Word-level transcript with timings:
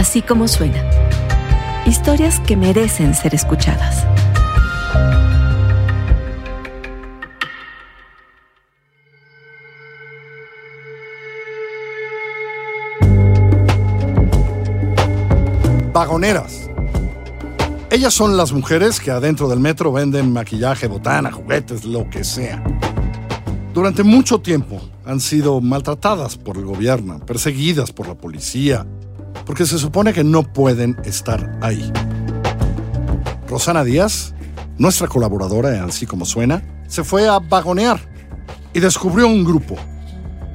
Así 0.00 0.22
como 0.22 0.48
suena. 0.48 0.82
Historias 1.84 2.40
que 2.40 2.56
merecen 2.56 3.14
ser 3.14 3.34
escuchadas. 3.34 4.06
Vagoneras. 15.92 16.70
Ellas 17.90 18.14
son 18.14 18.38
las 18.38 18.52
mujeres 18.54 19.00
que 19.00 19.10
adentro 19.10 19.50
del 19.50 19.60
metro 19.60 19.92
venden 19.92 20.32
maquillaje, 20.32 20.86
botana, 20.86 21.30
juguetes, 21.30 21.84
lo 21.84 22.08
que 22.08 22.24
sea. 22.24 22.64
Durante 23.74 24.02
mucho 24.02 24.40
tiempo 24.40 24.80
han 25.04 25.20
sido 25.20 25.60
maltratadas 25.60 26.38
por 26.38 26.56
el 26.56 26.64
gobierno, 26.64 27.20
perseguidas 27.26 27.92
por 27.92 28.08
la 28.08 28.14
policía, 28.14 28.86
porque 29.50 29.66
se 29.66 29.80
supone 29.80 30.12
que 30.12 30.22
no 30.22 30.44
pueden 30.44 30.96
estar 31.02 31.58
ahí. 31.60 31.92
Rosana 33.48 33.82
Díaz, 33.82 34.32
nuestra 34.78 35.08
colaboradora 35.08 35.84
Así 35.84 36.06
como 36.06 36.24
suena, 36.24 36.62
se 36.86 37.02
fue 37.02 37.28
a 37.28 37.40
vagonear 37.40 37.98
y 38.72 38.78
descubrió 38.78 39.26
un 39.26 39.42
grupo, 39.42 39.74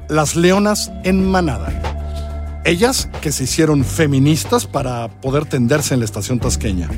las 0.08 0.34
Leonas 0.34 0.90
en 1.04 1.30
Manada. 1.30 2.62
Ellas 2.64 3.10
que 3.20 3.32
se 3.32 3.44
hicieron 3.44 3.84
feministas 3.84 4.66
para 4.66 5.10
poder 5.20 5.44
tenderse 5.44 5.92
en 5.92 6.00
la 6.00 6.06
estación 6.06 6.40
tasqueña. 6.40 6.88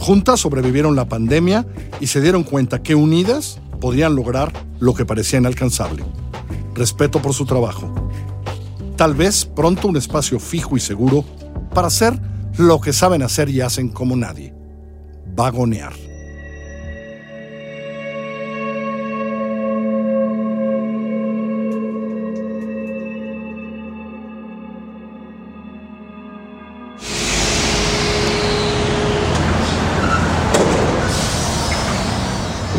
Juntas 0.00 0.40
sobrevivieron 0.40 0.96
la 0.96 1.08
pandemia 1.08 1.64
y 2.00 2.08
se 2.08 2.20
dieron 2.20 2.42
cuenta 2.42 2.82
que 2.82 2.96
unidas 2.96 3.60
podían 3.80 4.16
lograr 4.16 4.52
lo 4.80 4.92
que 4.92 5.06
parecía 5.06 5.38
inalcanzable. 5.38 6.02
Respeto 6.74 7.22
por 7.22 7.32
su 7.32 7.46
trabajo. 7.46 8.01
Tal 9.02 9.14
vez 9.14 9.44
pronto 9.44 9.88
un 9.88 9.96
espacio 9.96 10.38
fijo 10.38 10.76
y 10.76 10.80
seguro 10.80 11.24
para 11.74 11.88
hacer 11.88 12.16
lo 12.56 12.80
que 12.80 12.92
saben 12.92 13.24
hacer 13.24 13.48
y 13.48 13.60
hacen 13.60 13.88
como 13.88 14.14
nadie. 14.14 14.54
Vagonear. 15.34 15.92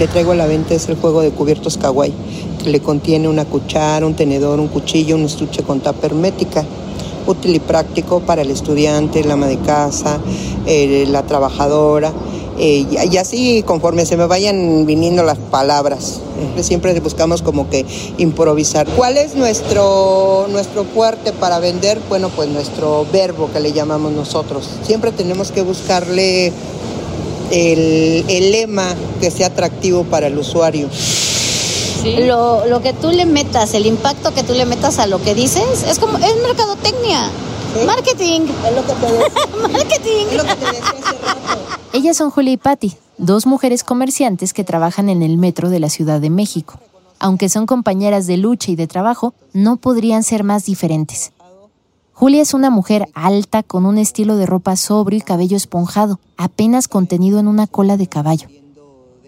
le 0.04 0.08
traigo 0.08 0.32
a 0.32 0.36
la 0.36 0.48
venta 0.48 0.74
es 0.74 0.90
el 0.90 0.96
juego 0.96 1.22
de 1.22 1.32
cubiertos 1.32 1.78
kawaii, 1.78 2.14
le 2.66 2.80
contiene 2.82 3.28
una 3.28 3.46
cuchara, 3.46 4.06
un 4.06 4.16
tenedor, 4.16 4.60
un 4.60 4.68
cuchillo, 4.68 5.16
un 5.16 5.24
estuche 5.24 5.64
con 5.64 5.80
tapa 5.80 6.08
hermética. 6.08 6.64
Útil 7.26 7.56
y 7.56 7.60
práctico 7.60 8.20
para 8.20 8.42
el 8.42 8.52
estudiante, 8.52 9.22
el 9.22 9.32
ama 9.32 9.48
de 9.48 9.58
casa, 9.60 10.20
eh, 10.66 11.06
la 11.08 11.24
trabajadora. 11.24 12.12
Eh, 12.60 12.86
y 13.12 13.18
así 13.18 13.64
conforme 13.64 14.06
se 14.06 14.18
me 14.18 14.28
vayan 14.28 14.86
viniendo 14.86 15.24
las 15.24 15.38
palabras. 15.38 16.20
Eh, 16.58 16.64
siempre 16.64 16.98
buscamos 17.00 17.42
como 17.42 17.70
que 17.70 17.86
improvisar. 18.18 18.88
¿Cuál 18.88 19.18
es 19.18 19.36
nuestro, 19.36 20.48
nuestro 20.52 20.84
fuerte 20.84 21.32
para 21.32 21.60
vender? 21.60 22.00
Bueno, 22.10 22.30
pues 22.30 22.50
nuestro 22.50 23.06
verbo 23.12 23.50
que 23.52 23.60
le 23.60 23.72
llamamos 23.72 24.12
nosotros. 24.12 24.70
Siempre 24.84 25.12
tenemos 25.12 25.52
que 25.52 25.62
buscarle 25.62 26.52
el, 27.52 28.52
lema 28.52 28.96
que 29.20 29.32
sea 29.32 29.48
atractivo 29.48 30.04
para 30.04 30.28
el 30.28 30.38
usuario. 30.38 30.90
Lo, 32.04 32.82
que 32.82 32.92
tú 32.92 33.12
le 33.12 33.26
metas, 33.26 33.74
el 33.74 33.86
impacto 33.86 34.34
que 34.34 34.44
tú 34.44 34.54
le 34.54 34.66
metas 34.66 35.00
a 35.00 35.08
lo 35.08 35.22
que 35.22 35.34
dices, 35.34 35.84
es 35.88 36.00
como, 36.00 36.18
es 36.18 36.36
mercadotecnia. 36.42 37.30
Marketing. 37.86 38.42
Es 38.42 38.76
lo 38.76 38.86
que 38.86 38.94
te 38.94 39.68
Marketing. 39.72 40.26
Es 40.30 40.38
lo 40.38 40.44
que 40.44 40.56
te 40.56 40.66
decía 40.66 40.82
hace 40.82 41.18
rato. 41.26 41.62
Ellas 41.94 42.18
son 42.18 42.30
Julia 42.30 42.54
y 42.54 42.58
Patti, 42.58 42.94
dos 43.18 43.46
mujeres 43.46 43.86
comerciantes 43.86 44.54
que 44.54 44.66
trabajan 44.66 45.08
en 45.08 45.24
el 45.24 45.38
metro 45.38 45.70
de 45.70 45.80
la 45.80 45.90
Ciudad 45.90 46.20
de 46.20 46.30
México. 46.30 46.78
Aunque 47.20 47.48
son 47.48 47.66
compañeras 47.66 48.28
de 48.28 48.36
lucha 48.36 48.72
y 48.72 48.76
de 48.76 48.88
trabajo, 48.88 49.34
no 49.54 49.78
podrían 49.78 50.24
ser 50.24 50.44
más 50.44 50.66
diferentes. 50.66 51.32
Julia 52.12 52.42
es 52.42 52.54
una 52.54 52.70
mujer 52.70 53.08
alta 53.14 53.64
con 53.64 53.86
un 53.86 53.98
estilo 53.98 54.36
de 54.36 54.46
ropa 54.46 54.76
sobrio 54.76 55.20
y 55.20 55.22
cabello 55.22 55.56
esponjado, 55.56 56.20
apenas 56.36 56.90
contenido 56.90 57.40
en 57.40 57.48
una 57.48 57.66
cola 57.66 57.96
de 57.96 58.08
caballo. 58.08 58.50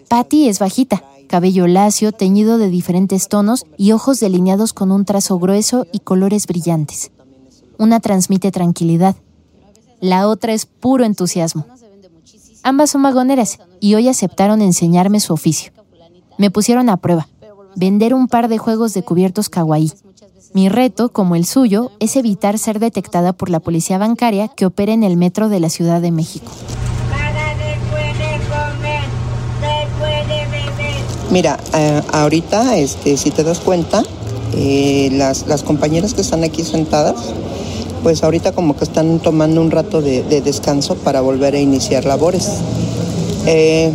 Patty 0.08 0.48
es 0.48 0.58
bajita, 0.58 1.02
cabello 1.26 1.66
lacio, 1.66 2.12
teñido 2.12 2.58
de 2.58 2.68
diferentes 2.68 3.28
tonos 3.28 3.66
y 3.76 3.92
ojos 3.92 4.20
delineados 4.20 4.72
con 4.72 4.90
un 4.90 5.04
trazo 5.04 5.38
grueso 5.38 5.86
y 5.92 6.00
colores 6.00 6.46
brillantes. 6.46 7.10
Una 7.78 8.00
transmite 8.00 8.50
tranquilidad, 8.50 9.16
la 10.00 10.28
otra 10.28 10.52
es 10.52 10.66
puro 10.66 11.04
entusiasmo. 11.04 11.66
Ambas 12.62 12.90
son 12.90 13.02
vagoneras 13.02 13.58
y 13.80 13.94
hoy 13.94 14.08
aceptaron 14.08 14.62
enseñarme 14.62 15.20
su 15.20 15.32
oficio. 15.32 15.72
Me 16.38 16.50
pusieron 16.50 16.88
a 16.88 16.96
prueba, 16.96 17.28
vender 17.74 18.14
un 18.14 18.28
par 18.28 18.48
de 18.48 18.58
juegos 18.58 18.94
de 18.94 19.02
cubiertos 19.02 19.48
kawaii, 19.48 19.92
mi 20.56 20.70
reto, 20.70 21.10
como 21.10 21.36
el 21.36 21.44
suyo, 21.44 21.92
es 22.00 22.16
evitar 22.16 22.58
ser 22.58 22.78
detectada 22.78 23.34
por 23.34 23.50
la 23.50 23.60
policía 23.60 23.98
bancaria 23.98 24.48
que 24.48 24.64
opera 24.64 24.94
en 24.94 25.02
el 25.02 25.18
metro 25.18 25.50
de 25.50 25.60
la 25.60 25.68
Ciudad 25.68 26.00
de 26.00 26.10
México. 26.10 26.50
Mira, 31.36 31.58
eh, 31.74 32.00
ahorita, 32.12 32.78
este, 32.78 33.18
si 33.18 33.30
te 33.30 33.44
das 33.44 33.58
cuenta, 33.58 34.02
eh, 34.54 35.10
las, 35.12 35.44
compañeras 35.64 36.14
que 36.14 36.22
están 36.22 36.44
aquí 36.44 36.64
sentadas, 36.64 37.16
pues 38.02 38.22
ahorita 38.24 38.52
como 38.52 38.74
que 38.74 38.84
están 38.84 39.18
tomando 39.18 39.60
un 39.60 39.70
rato 39.70 40.00
de, 40.00 40.22
descanso 40.40 40.94
para 40.94 41.20
volver 41.20 41.54
a 41.54 41.58
iniciar 41.58 42.06
labores. 42.06 42.48
Eh, 43.44 43.92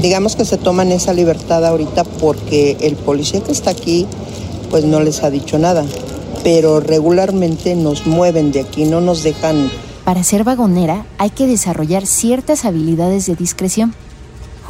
digamos 0.00 0.34
que 0.34 0.46
se 0.46 0.56
toman 0.56 0.92
esa 0.92 1.12
libertad 1.12 1.62
ahorita 1.66 2.04
porque 2.04 2.78
el 2.80 2.96
policía 2.96 3.42
que 3.42 3.52
está 3.52 3.72
aquí 3.72 4.06
pues 4.70 4.86
no 4.86 5.00
les 5.00 5.22
ha 5.22 5.28
dicho 5.28 5.58
nada. 5.58 5.84
Pero 6.42 6.80
regularmente 6.80 7.74
nos 7.74 8.06
mueven 8.06 8.50
de 8.50 8.60
aquí, 8.60 8.86
no 8.86 9.02
nos 9.02 9.22
dejan... 9.22 9.70
Para 10.06 10.24
ser 10.24 10.44
vagonera 10.44 11.04
hay 11.18 11.28
que 11.28 11.46
desarrollar 11.46 12.06
ciertas 12.06 12.64
habilidades 12.64 13.26
de 13.26 13.36
discreción. 13.36 13.94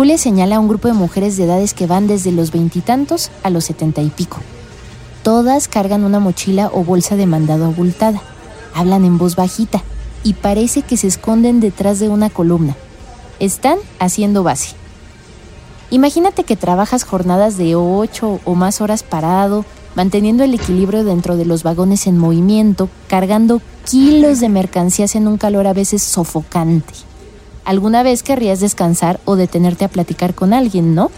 Julia 0.00 0.16
señala 0.16 0.56
a 0.56 0.60
un 0.60 0.68
grupo 0.68 0.88
de 0.88 0.94
mujeres 0.94 1.36
de 1.36 1.44
edades 1.44 1.74
que 1.74 1.86
van 1.86 2.06
desde 2.06 2.32
los 2.32 2.52
veintitantos 2.52 3.30
a 3.42 3.50
los 3.50 3.66
setenta 3.66 4.00
y 4.00 4.08
pico. 4.08 4.38
Todas 5.22 5.68
cargan 5.68 6.04
una 6.04 6.18
mochila 6.20 6.70
o 6.72 6.84
bolsa 6.84 7.16
de 7.16 7.26
mandado 7.26 7.66
abultada. 7.66 8.22
Hablan 8.74 9.04
en 9.04 9.18
voz 9.18 9.36
bajita 9.36 9.82
y 10.24 10.32
parece 10.32 10.80
que 10.80 10.96
se 10.96 11.06
esconden 11.06 11.60
detrás 11.60 11.98
de 11.98 12.08
una 12.08 12.30
columna. 12.30 12.76
Están 13.40 13.76
haciendo 13.98 14.42
base. 14.42 14.74
Imagínate 15.90 16.44
que 16.44 16.56
trabajas 16.56 17.04
jornadas 17.04 17.58
de 17.58 17.74
ocho 17.74 18.40
o 18.46 18.54
más 18.54 18.80
horas 18.80 19.02
parado, 19.02 19.66
manteniendo 19.96 20.44
el 20.44 20.54
equilibrio 20.54 21.04
dentro 21.04 21.36
de 21.36 21.44
los 21.44 21.62
vagones 21.62 22.06
en 22.06 22.16
movimiento, 22.16 22.88
cargando 23.06 23.60
kilos 23.84 24.40
de 24.40 24.48
mercancías 24.48 25.14
en 25.14 25.28
un 25.28 25.36
calor 25.36 25.66
a 25.66 25.74
veces 25.74 26.02
sofocante. 26.02 26.94
¿Alguna 27.64 28.02
vez 28.02 28.22
querrías 28.22 28.60
descansar 28.60 29.20
o 29.24 29.36
detenerte 29.36 29.84
a 29.84 29.88
platicar 29.88 30.34
con 30.34 30.52
alguien, 30.52 30.94
no? 30.94 31.10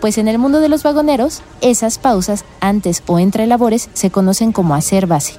Pues 0.00 0.18
en 0.18 0.28
el 0.28 0.38
mundo 0.38 0.60
de 0.60 0.68
los 0.68 0.82
vagoneros, 0.82 1.42
esas 1.60 1.98
pausas 1.98 2.44
antes 2.60 3.02
o 3.06 3.18
entre 3.18 3.46
labores 3.46 3.88
se 3.94 4.10
conocen 4.10 4.52
como 4.52 4.74
hacer 4.74 5.06
base. 5.06 5.34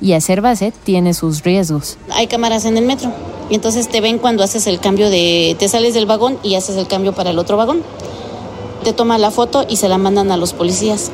Y 0.00 0.14
hacer 0.14 0.40
base 0.40 0.72
tiene 0.84 1.14
sus 1.14 1.42
riesgos. 1.44 1.98
Hay 2.10 2.26
cámaras 2.26 2.64
en 2.64 2.76
el 2.76 2.84
metro 2.84 3.12
y 3.50 3.54
entonces 3.54 3.88
te 3.88 4.00
ven 4.00 4.18
cuando 4.18 4.42
haces 4.42 4.66
el 4.66 4.80
cambio 4.80 5.10
de... 5.10 5.56
te 5.58 5.68
sales 5.68 5.94
del 5.94 6.06
vagón 6.06 6.38
y 6.42 6.54
haces 6.54 6.76
el 6.76 6.86
cambio 6.86 7.12
para 7.12 7.30
el 7.30 7.38
otro 7.38 7.56
vagón. 7.56 7.82
Te 8.84 8.92
toman 8.92 9.20
la 9.20 9.30
foto 9.30 9.66
y 9.68 9.76
se 9.76 9.88
la 9.88 9.98
mandan 9.98 10.32
a 10.32 10.36
los 10.36 10.54
policías 10.54 11.10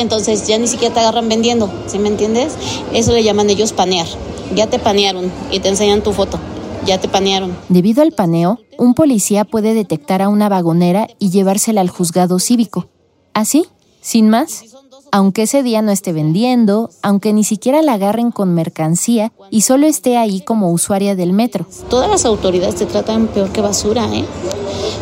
entonces 0.00 0.46
ya 0.46 0.58
ni 0.58 0.66
siquiera 0.66 0.94
te 0.94 1.00
agarran 1.00 1.28
vendiendo, 1.28 1.70
¿sí 1.86 1.98
me 1.98 2.08
entiendes? 2.08 2.54
Eso 2.94 3.12
le 3.12 3.22
llaman 3.22 3.50
ellos 3.50 3.74
panear. 3.74 4.06
Ya 4.54 4.66
te 4.66 4.78
panearon 4.78 5.30
y 5.50 5.60
te 5.60 5.68
enseñan 5.68 6.02
tu 6.02 6.12
foto. 6.12 6.38
Ya 6.86 7.00
te 7.00 7.08
panearon. 7.08 7.56
Debido 7.68 8.02
al 8.02 8.12
paneo, 8.12 8.58
un 8.78 8.94
policía 8.94 9.44
puede 9.44 9.74
detectar 9.74 10.22
a 10.22 10.28
una 10.28 10.48
vagonera 10.48 11.08
y 11.18 11.30
llevársela 11.30 11.80
al 11.80 11.90
juzgado 11.90 12.38
cívico. 12.38 12.88
Así, 13.34 13.66
sin 14.00 14.28
más. 14.28 14.64
Aunque 15.12 15.42
ese 15.42 15.62
día 15.64 15.82
no 15.82 15.90
esté 15.90 16.12
vendiendo, 16.12 16.90
aunque 17.02 17.32
ni 17.32 17.42
siquiera 17.42 17.82
la 17.82 17.94
agarren 17.94 18.30
con 18.30 18.54
mercancía 18.54 19.32
y 19.50 19.62
solo 19.62 19.86
esté 19.88 20.16
ahí 20.16 20.40
como 20.40 20.70
usuaria 20.70 21.16
del 21.16 21.32
metro. 21.32 21.66
Todas 21.88 22.08
las 22.08 22.24
autoridades 22.24 22.76
te 22.76 22.86
tratan 22.86 23.26
peor 23.26 23.50
que 23.50 23.60
basura, 23.60 24.08
¿eh? 24.14 24.24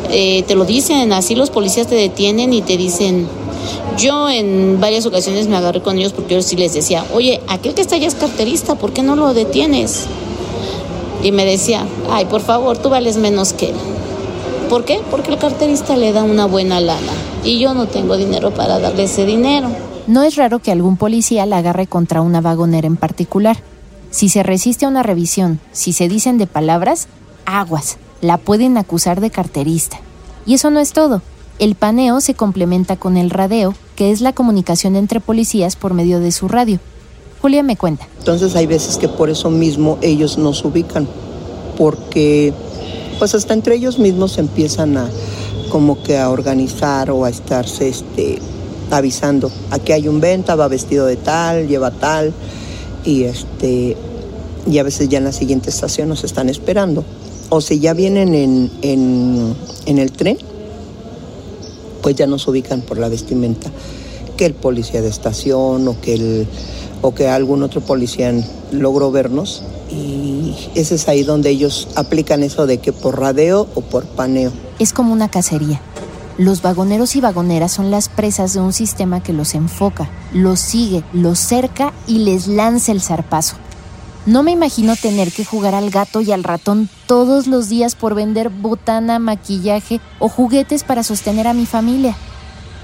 eh 0.09 0.45
te 0.45 0.55
lo 0.55 0.65
dicen, 0.65 1.13
así 1.13 1.35
los 1.35 1.51
policías 1.51 1.89
te 1.89 1.95
detienen 1.95 2.55
y 2.55 2.63
te 2.63 2.79
dicen, 2.79 3.29
yo 3.99 4.31
en 4.31 4.81
varias 4.81 5.05
ocasiones 5.05 5.47
me 5.47 5.57
agarré 5.57 5.83
con 5.83 5.99
ellos 5.99 6.15
porque 6.15 6.35
yo 6.35 6.43
sí 6.43 6.57
les 6.57 6.73
decía, 6.73 7.05
oye, 7.13 7.41
aquel 7.49 7.75
que 7.75 7.83
está 7.83 7.97
allá 7.97 8.07
es 8.07 8.15
carterista, 8.15 8.77
¿por 8.77 8.93
qué 8.93 9.03
no 9.03 9.15
lo 9.15 9.35
detienes? 9.35 10.07
Y 11.23 11.33
me 11.33 11.45
decía, 11.45 11.87
ay, 12.11 12.27
por 12.27 12.41
favor, 12.41 12.79
tú 12.79 12.91
vales 12.91 13.17
menos 13.17 13.53
que 13.53 13.71
él. 13.71 13.77
¿Por 14.69 14.85
qué? 14.85 15.01
Porque 15.11 15.33
el 15.33 15.39
carterista 15.39 15.97
le 15.97 16.13
da 16.13 16.23
una 16.23 16.47
buena 16.47 16.81
lana 16.81 17.13
y 17.43 17.59
yo 17.59 17.75
no 17.75 17.87
tengo 17.87 18.17
dinero 18.17 18.53
para 18.53 18.79
darle 18.79 19.05
ese 19.05 19.25
dinero. 19.25 19.69
No 20.07 20.23
es 20.23 20.37
raro 20.37 20.59
que 20.59 20.73
algún 20.73 20.97
policía 20.97 21.47
la 21.47 21.59
agarre 21.59 21.87
contra 21.87 22.21
una 22.21 22.41
vagonera 22.41 22.87
en 22.87 22.97
particular. 22.97 23.59
Si 24.11 24.29
se 24.29 24.43
resiste 24.43 24.87
a 24.87 24.89
una 24.89 25.03
revisión, 25.03 25.61
si 25.73 25.93
se 25.93 26.09
dicen 26.09 26.39
de 26.39 26.47
palabras, 26.47 27.09
aguas, 27.47 27.99
la 28.21 28.39
pueden 28.39 28.77
acusar 28.79 29.21
de 29.21 29.31
carterista. 29.31 30.01
Y 30.47 30.55
eso 30.55 30.71
no 30.71 30.81
es 30.81 30.93
todo. 30.93 31.23
El 31.59 31.75
paneo 31.75 32.21
se 32.21 32.35
complementa 32.35 32.97
con 32.97 33.17
el 33.17 33.31
radeo, 33.31 33.75
que 33.97 34.11
es 34.11 34.21
la 34.21 34.33
comunicación 34.33 34.97
entre 34.97 35.21
policías 35.21 35.77
por 35.77 35.93
medio 35.93 36.21
de 36.21 36.33
su 36.33 36.49
radio. 36.49 36.79
Julia 37.41 37.63
me 37.63 37.77
cuenta. 37.77 38.07
Entonces 38.19 38.57
hay 38.57 38.67
veces 38.67 38.97
que 38.99 39.09
por 39.09 39.31
eso 39.31 39.51
mismo 39.51 39.99
ellos 40.03 40.39
nos 40.39 40.65
ubican, 40.65 41.07
porque 41.77 42.53
pues 43.19 43.35
hasta 43.35 43.55
entre 43.55 43.77
ellos 43.77 43.99
mismos 43.99 44.39
empiezan 44.39 44.97
a 44.97 45.09
como 45.71 46.03
que 46.03 46.19
a 46.19 46.31
organizar 46.31 47.11
o 47.11 47.25
a 47.25 47.31
estarse 47.31 47.89
este, 47.89 48.39
avisando. 48.91 49.51
Aquí 49.71 49.93
hay 49.93 50.09
un 50.09 50.21
venta, 50.21 50.57
va 50.57 50.69
vestido 50.69 51.07
de 51.07 51.17
tal, 51.17 51.69
lleva 51.69 51.91
tal, 51.91 52.33
y 53.05 53.25
este 53.25 53.97
y 54.71 54.79
a 54.79 54.83
veces 54.83 55.09
ya 55.09 55.19
en 55.19 55.25
la 55.25 55.33
siguiente 55.33 55.71
estación 55.71 56.09
nos 56.09 56.25
están 56.25 56.49
esperando. 56.49 57.05
O 57.51 57.61
si 57.61 57.79
ya 57.79 57.95
vienen 57.95 58.35
en, 58.35 58.71
en, 58.83 59.55
en 59.87 59.99
el 59.99 60.13
tren, 60.13 60.37
pues 62.03 62.17
ya 62.17 62.27
nos 62.27 62.47
ubican 62.47 62.83
por 62.83 62.99
la 62.99 63.09
vestimenta. 63.09 63.71
Que 64.37 64.45
el 64.45 64.55
policía 64.55 65.01
de 65.01 65.09
estación 65.09 65.89
o 65.89 66.01
que, 66.01 66.15
el, 66.15 66.47
o 67.01 67.15
que 67.15 67.29
algún 67.29 67.63
otro 67.63 67.81
policía 67.81 68.33
logró 68.73 69.11
vernos. 69.11 69.63
Y 69.91 70.55
ese 70.75 70.97
es 70.97 71.09
ahí 71.09 71.23
donde 71.23 71.51
ellos 71.51 71.89
aplican 71.97 72.43
eso 72.43 72.67
de 72.67 72.79
que 72.79 72.93
por 72.93 73.19
radeo 73.21 73.69
o 73.75 73.81
por 73.81 74.05
paneo. 74.07 74.53
Es 74.79 74.93
como 74.93 75.13
una 75.13 75.29
cacería. 75.29 75.81
Los 76.37 76.63
vagoneros 76.63 77.17
y 77.17 77.21
vagoneras 77.21 77.73
son 77.73 77.91
las 77.91 78.09
presas 78.09 78.55
de 78.55 78.61
un 78.61 78.73
sistema 78.73 79.23
que 79.23 79.33
los 79.33 79.55
enfoca, 79.55 80.09
los 80.33 80.61
sigue, 80.61 81.03
los 81.13 81.39
cerca 81.39 81.93
y 82.07 82.19
les 82.19 82.47
lanza 82.47 82.93
el 82.93 83.01
zarpazo. 83.01 83.57
No 84.25 84.43
me 84.43 84.53
imagino 84.53 84.95
tener 84.95 85.33
que 85.33 85.45
jugar 85.45 85.75
al 85.75 85.91
gato 85.91 86.21
y 86.21 86.33
al 86.33 86.45
ratón 86.45 86.89
todos 87.07 87.47
los 87.47 87.69
días 87.69 87.95
por 87.95 88.15
vender 88.15 88.51
botana, 88.51 89.19
maquillaje 89.19 90.01
o 90.19 90.29
juguetes 90.29 90.85
para 90.85 91.03
sostener 91.03 91.47
a 91.47 91.55
mi 91.55 91.67
familia. 91.67 92.15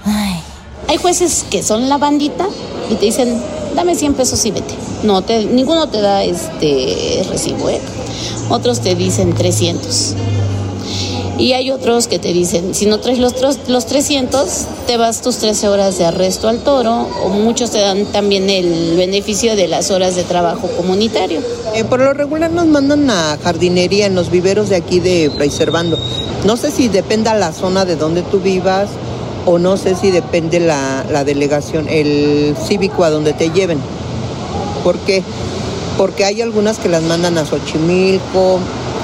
Ay. 0.05 0.44
Hay 0.95 0.99
jueces 0.99 1.45
que 1.51 1.65
son 1.65 1.89
la 1.89 1.99
bandita 1.99 2.47
y 2.89 2.95
te 2.95 3.07
dicen, 3.07 3.43
dame 3.75 3.97
100 3.97 4.15
pesos 4.15 4.47
y 4.47 4.53
vete. 4.53 4.75
No, 5.03 5.23
te, 5.23 5.45
ninguno 5.45 5.89
te 5.89 6.01
da 6.01 6.23
este 6.23 7.27
recibo, 7.29 7.69
¿eh? 7.69 7.81
Otros 8.49 8.79
te 8.81 8.95
dicen 8.95 9.35
300. 9.35 10.15
Y 11.37 11.53
hay 11.55 11.73
otros 11.73 12.07
que 12.07 12.21
te 12.21 12.33
dicen, 12.33 12.77
si 12.77 12.87
no 12.87 13.01
traes 13.01 13.19
los, 13.19 13.35
los 13.67 13.87
300, 13.87 14.49
te 14.87 14.97
vas 14.97 15.21
tus 15.21 15.39
13 15.39 15.69
horas 15.69 15.99
de 15.99 16.05
arresto 16.05 16.49
al 16.49 16.61
toro, 16.61 17.09
o 17.25 17.29
muchos 17.29 17.73
te 17.73 17.81
dan 17.81 18.07
también 18.07 18.49
el 18.49 18.95
beneficio 18.97 19.57
de 19.57 19.67
las 19.67 19.91
horas 19.91 20.15
de 20.15 20.23
trabajo 20.23 20.69
comunitario. 20.77 21.41
Eh, 21.75 21.83
por 21.83 21.99
lo 21.99 22.13
regular 22.15 22.53
nos 22.53 22.67
mandan 22.67 23.11
a 23.11 23.37
jardinería 23.43 24.07
en 24.07 24.15
los 24.15 24.31
viveros 24.31 24.69
de 24.69 24.77
aquí 24.77 25.01
de 25.01 25.29
Fray 25.35 25.51
Servando. 25.51 25.99
No 26.47 26.57
sé 26.57 26.71
si 26.71 26.87
dependa 26.87 27.35
la 27.35 27.53
zona 27.53 27.85
de 27.85 27.97
donde 27.97 28.23
tú 28.23 28.39
vivas, 28.39 28.91
o 29.47 29.59
no 29.59 29.77
sé 29.77 29.95
si 29.95 30.11
depende 30.11 30.61
la, 30.61 31.25
delegación, 31.25 31.89
el 31.89 32.57
cívico 32.67 33.05
a 33.05 33.11
donde 33.11 33.33
te 33.33 33.51
lleven. 33.51 33.79
¿Por 34.83 34.99
qué? 34.99 35.23
Porque 35.97 36.25
hay 36.25 36.43
algunas 36.43 36.79
que 36.79 36.89
las 36.89 37.03
mandan 37.03 37.39
a 37.39 37.45
Xochimilco, 37.45 38.59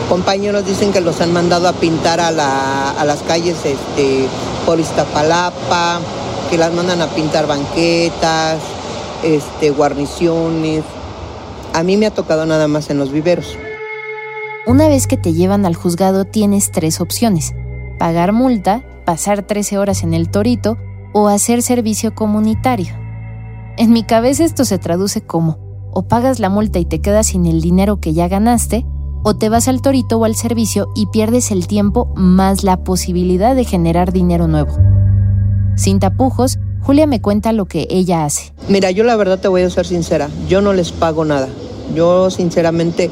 compañeros 0.08 0.66
dicen 0.66 0.92
que 0.92 1.00
los 1.00 1.20
han 1.20 1.32
mandado 1.32 1.68
a 1.68 1.72
pintar 1.72 2.20
a, 2.20 2.30
la, 2.30 2.90
a 2.90 3.04
las 3.04 3.20
calles 3.22 3.56
este, 3.64 4.26
por 4.66 4.80
Iztapalapa, 4.80 6.00
que 6.50 6.58
las 6.58 6.72
mandan 6.72 7.00
a 7.00 7.06
pintar 7.06 7.46
banquetas, 7.46 8.58
este, 9.22 9.70
guarniciones. 9.70 10.82
A 11.72 11.82
mí 11.84 11.96
me 11.96 12.06
ha 12.06 12.10
tocado 12.10 12.44
nada 12.46 12.66
más 12.66 12.90
en 12.90 12.98
los 12.98 13.12
viveros. 13.12 13.56
Una 14.66 14.88
vez 14.88 15.06
que 15.06 15.16
te 15.16 15.32
llevan 15.32 15.64
al 15.64 15.74
juzgado 15.74 16.24
tienes 16.24 16.70
tres 16.70 17.00
opciones. 17.00 17.54
Pagar 17.98 18.32
multa, 18.32 18.82
pasar 19.10 19.42
13 19.42 19.76
horas 19.76 20.04
en 20.04 20.14
el 20.14 20.30
torito 20.30 20.78
o 21.12 21.26
hacer 21.26 21.62
servicio 21.62 22.14
comunitario. 22.14 22.94
En 23.76 23.90
mi 23.90 24.04
cabeza 24.04 24.44
esto 24.44 24.64
se 24.64 24.78
traduce 24.78 25.20
como 25.20 25.58
o 25.90 26.02
pagas 26.06 26.38
la 26.38 26.48
multa 26.48 26.78
y 26.78 26.84
te 26.84 27.00
quedas 27.00 27.26
sin 27.26 27.44
el 27.46 27.60
dinero 27.60 27.98
que 27.98 28.12
ya 28.12 28.28
ganaste, 28.28 28.86
o 29.24 29.34
te 29.34 29.48
vas 29.48 29.66
al 29.66 29.82
torito 29.82 30.20
o 30.20 30.24
al 30.24 30.36
servicio 30.36 30.92
y 30.94 31.06
pierdes 31.06 31.50
el 31.50 31.66
tiempo 31.66 32.12
más 32.14 32.62
la 32.62 32.84
posibilidad 32.84 33.56
de 33.56 33.64
generar 33.64 34.12
dinero 34.12 34.46
nuevo. 34.46 34.76
Sin 35.74 35.98
tapujos, 35.98 36.60
Julia 36.80 37.08
me 37.08 37.20
cuenta 37.20 37.52
lo 37.52 37.64
que 37.64 37.88
ella 37.90 38.24
hace. 38.24 38.52
Mira, 38.68 38.92
yo 38.92 39.02
la 39.02 39.16
verdad 39.16 39.40
te 39.40 39.48
voy 39.48 39.62
a 39.62 39.70
ser 39.70 39.86
sincera, 39.86 40.30
yo 40.48 40.60
no 40.60 40.72
les 40.72 40.92
pago 40.92 41.24
nada. 41.24 41.48
Yo 41.96 42.30
sinceramente 42.30 43.10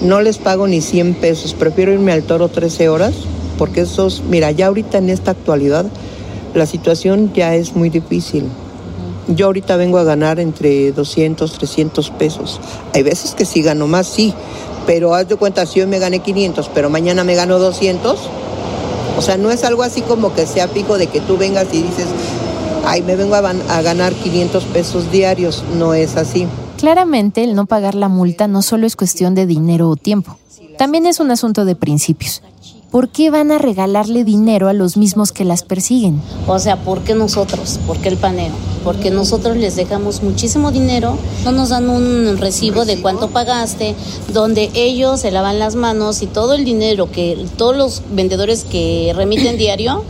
no 0.00 0.20
les 0.20 0.38
pago 0.38 0.68
ni 0.68 0.80
100 0.80 1.14
pesos, 1.14 1.54
prefiero 1.54 1.92
irme 1.92 2.12
al 2.12 2.22
toro 2.22 2.46
13 2.46 2.88
horas, 2.88 3.14
porque 3.60 3.82
esos, 3.82 4.22
mira, 4.26 4.50
ya 4.52 4.68
ahorita 4.68 4.96
en 4.96 5.10
esta 5.10 5.32
actualidad 5.32 5.84
la 6.54 6.64
situación 6.64 7.30
ya 7.34 7.54
es 7.54 7.76
muy 7.76 7.90
difícil. 7.90 8.46
Yo 9.28 9.46
ahorita 9.46 9.76
vengo 9.76 9.98
a 9.98 10.02
ganar 10.02 10.40
entre 10.40 10.92
200, 10.92 11.52
300 11.52 12.10
pesos. 12.12 12.58
Hay 12.94 13.02
veces 13.02 13.34
que 13.34 13.44
sí 13.44 13.60
gano 13.60 13.86
más, 13.86 14.06
sí, 14.06 14.32
pero 14.86 15.14
haz 15.14 15.28
de 15.28 15.36
cuenta, 15.36 15.66
si 15.66 15.78
hoy 15.78 15.86
me 15.86 15.98
gané 15.98 16.20
500, 16.20 16.70
pero 16.72 16.88
mañana 16.88 17.22
me 17.22 17.34
gano 17.34 17.58
200, 17.58 18.18
o 19.18 19.20
sea, 19.20 19.36
no 19.36 19.50
es 19.50 19.62
algo 19.62 19.82
así 19.82 20.00
como 20.00 20.32
que 20.32 20.46
sea 20.46 20.66
pico 20.66 20.96
de 20.96 21.08
que 21.08 21.20
tú 21.20 21.36
vengas 21.36 21.66
y 21.74 21.82
dices, 21.82 22.06
ay, 22.86 23.02
me 23.02 23.14
vengo 23.14 23.34
a, 23.34 23.40
a 23.40 23.82
ganar 23.82 24.14
500 24.14 24.64
pesos 24.64 25.12
diarios, 25.12 25.64
no 25.78 25.92
es 25.92 26.16
así. 26.16 26.46
Claramente, 26.78 27.44
el 27.44 27.54
no 27.54 27.66
pagar 27.66 27.94
la 27.94 28.08
multa 28.08 28.48
no 28.48 28.62
solo 28.62 28.86
es 28.86 28.96
cuestión 28.96 29.34
de 29.34 29.44
dinero 29.44 29.90
o 29.90 29.96
tiempo, 29.96 30.38
también 30.78 31.04
es 31.04 31.20
un 31.20 31.30
asunto 31.30 31.66
de 31.66 31.76
principios. 31.76 32.40
¿Por 32.90 33.08
qué 33.08 33.30
van 33.30 33.52
a 33.52 33.58
regalarle 33.58 34.24
dinero 34.24 34.68
a 34.68 34.72
los 34.72 34.96
mismos 34.96 35.32
que 35.32 35.44
las 35.44 35.62
persiguen? 35.62 36.20
O 36.46 36.58
sea, 36.58 36.76
¿por 36.76 37.02
qué 37.02 37.14
nosotros? 37.14 37.78
¿Por 37.86 37.98
qué 37.98 38.08
el 38.08 38.16
paneo? 38.16 38.52
Porque 38.84 39.10
nosotros 39.10 39.56
les 39.56 39.76
dejamos 39.76 40.22
muchísimo 40.22 40.72
dinero, 40.72 41.16
no 41.44 41.52
nos 41.52 41.68
dan 41.68 41.88
un 41.88 42.36
recibo 42.38 42.84
de 42.84 43.00
cuánto 43.00 43.28
pagaste, 43.30 43.94
donde 44.32 44.70
ellos 44.74 45.20
se 45.20 45.30
lavan 45.30 45.58
las 45.58 45.76
manos 45.76 46.22
y 46.22 46.26
todo 46.26 46.54
el 46.54 46.64
dinero 46.64 47.10
que 47.10 47.46
todos 47.56 47.76
los 47.76 48.02
vendedores 48.10 48.64
que 48.64 49.12
remiten 49.14 49.56
diario 49.58 50.04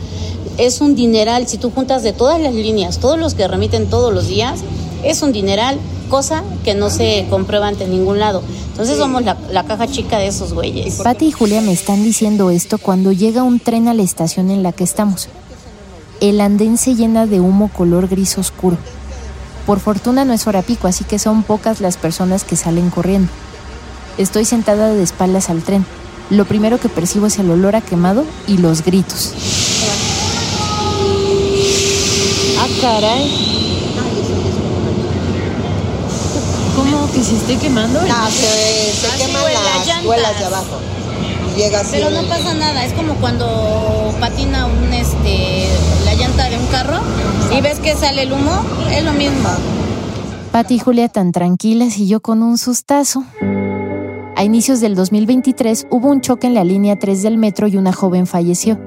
es 0.57 0.81
un 0.81 0.95
dineral. 0.95 1.47
Si 1.47 1.59
tú 1.59 1.71
juntas 1.71 2.03
de 2.03 2.13
todas 2.13 2.41
las 2.41 2.55
líneas, 2.55 2.99
todos 2.99 3.19
los 3.19 3.35
que 3.35 3.47
remiten 3.49 3.89
todos 3.89 4.13
los 4.13 4.27
días, 4.27 4.61
es 5.03 5.23
un 5.23 5.33
dineral, 5.33 5.79
cosa 6.09 6.43
que 6.65 6.75
no 6.75 6.91
se 6.91 7.27
comprueba 7.31 7.69
ante 7.69 7.87
ningún 7.87 8.19
lado. 8.19 8.43
Entonces 8.81 8.97
somos 8.97 9.23
la, 9.23 9.65
caja 9.65 9.87
chica 9.89 10.17
de 10.17 10.29
esos 10.29 10.55
güeyes. 10.55 10.95
Pati 11.03 11.27
y 11.27 11.33
Julia 11.33 11.61
me 11.61 11.71
están 11.71 12.03
diciendo 12.03 12.49
esto 12.49 12.79
cuando 12.79 13.13
llega 13.13 13.43
un 13.43 13.61
tren 13.61 13.89
a 13.89 13.95
la 13.95 14.01
estación 14.01 14.51
en 14.51 14.63
la 14.63 14.73
que 14.73 14.85
estamos. 14.85 15.29
El 16.23 16.41
andén 16.41 16.79
se 16.79 16.95
llena 16.95 17.27
de 17.27 17.41
humo 17.41 17.69
color 17.69 18.09
gris 18.09 18.39
oscuro. 18.39 18.79
Por 19.67 19.81
fortuna 19.81 20.25
no 20.25 20.33
es 20.33 20.47
hora 20.47 20.63
pico, 20.63 20.89
así 20.89 21.05
que 21.05 21.19
son 21.19 21.43
pocas 21.43 21.83
las 21.83 21.99
personas 21.99 22.43
que 22.43 22.57
salen 22.57 22.89
corriendo. 22.89 23.31
Estoy 24.17 24.47
sentada 24.47 24.89
de 24.89 25.03
espaldas 25.03 25.51
al 25.51 25.63
tren. 25.63 25.85
Lo 26.31 26.47
primero 26.47 26.81
que 26.81 26.89
percibo 26.89 27.27
es 27.27 27.39
el 27.39 27.51
olor 27.51 27.77
a 27.77 27.83
quemado 27.83 28.25
y 28.47 28.57
los 28.57 28.83
gritos. 28.83 29.35
Ah, 32.59 32.69
caray. 32.81 33.50
Que 37.13 37.23
se 37.23 37.37
esté 37.37 37.57
quemando? 37.57 38.01
No, 38.01 38.31
se, 38.31 38.93
se 38.93 39.19
queman 39.19 39.43
las 39.53 40.03
suelas 40.03 40.39
de 40.39 40.45
abajo. 40.45 40.79
llega 41.57 41.81
así. 41.81 41.91
Pero 41.93 42.11
no 42.11 42.23
pasa 42.29 42.55
nada, 42.55 42.85
es 42.85 42.93
como 42.93 43.15
cuando 43.15 44.15
patina 44.21 44.67
un 44.67 44.93
este 44.93 45.69
la 46.05 46.15
llanta 46.15 46.49
de 46.49 46.59
un 46.59 46.67
carro 46.67 46.99
y 47.57 47.61
ves 47.61 47.79
que 47.81 47.95
sale 47.95 48.23
el 48.23 48.33
humo, 48.33 48.63
es 48.91 49.05
lo 49.05 49.13
mismo. 49.13 49.49
Pati 50.53 50.75
y 50.75 50.79
Julia 50.79 51.09
tan 51.09 51.33
tranquilas 51.33 51.99
y 51.99 52.09
yo 52.09 52.21
con 52.21 52.43
un 52.43 52.59
sustazo. 52.59 53.25
A 54.37 54.45
inicios 54.45 54.81
del 54.81 54.95
2023 54.95 55.87
hubo 55.91 56.09
un 56.09 56.23
choque 56.23 56.47
en 56.47 56.55
la 56.55 56.65
línea 56.65 56.99
3 56.99 57.23
del 57.23 57.37
metro 57.37 57.69
y 57.69 57.77
una 57.77 57.93
joven 57.93 58.27
falleció. 58.27 58.81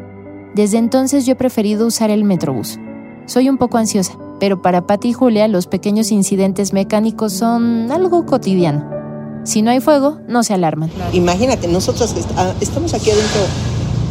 Desde 0.56 0.78
entonces 0.78 1.26
yo 1.26 1.34
he 1.34 1.36
preferido 1.36 1.88
usar 1.88 2.10
el 2.10 2.24
metrobús. 2.24 2.80
Soy 3.26 3.50
un 3.50 3.58
poco 3.58 3.78
ansiosa, 3.78 4.18
pero 4.44 4.62
para 4.62 4.86
Patty 4.86 5.08
y 5.08 5.14
Julia 5.14 5.48
los 5.48 5.68
pequeños 5.68 6.12
incidentes 6.12 6.74
mecánicos 6.74 7.32
son 7.32 7.90
algo 7.94 8.26
cotidiano. 8.26 8.84
Si 9.46 9.62
no 9.62 9.72
hay 9.72 9.80
fuego, 9.80 10.20
no 10.28 10.44
se 10.44 10.54
alarman. 10.54 10.92
Imagínate, 11.14 11.70
nosotros 11.70 12.14
ah, 12.36 12.52
estamos 12.60 12.94
aquí 12.94 13.10
adentro 13.10 13.40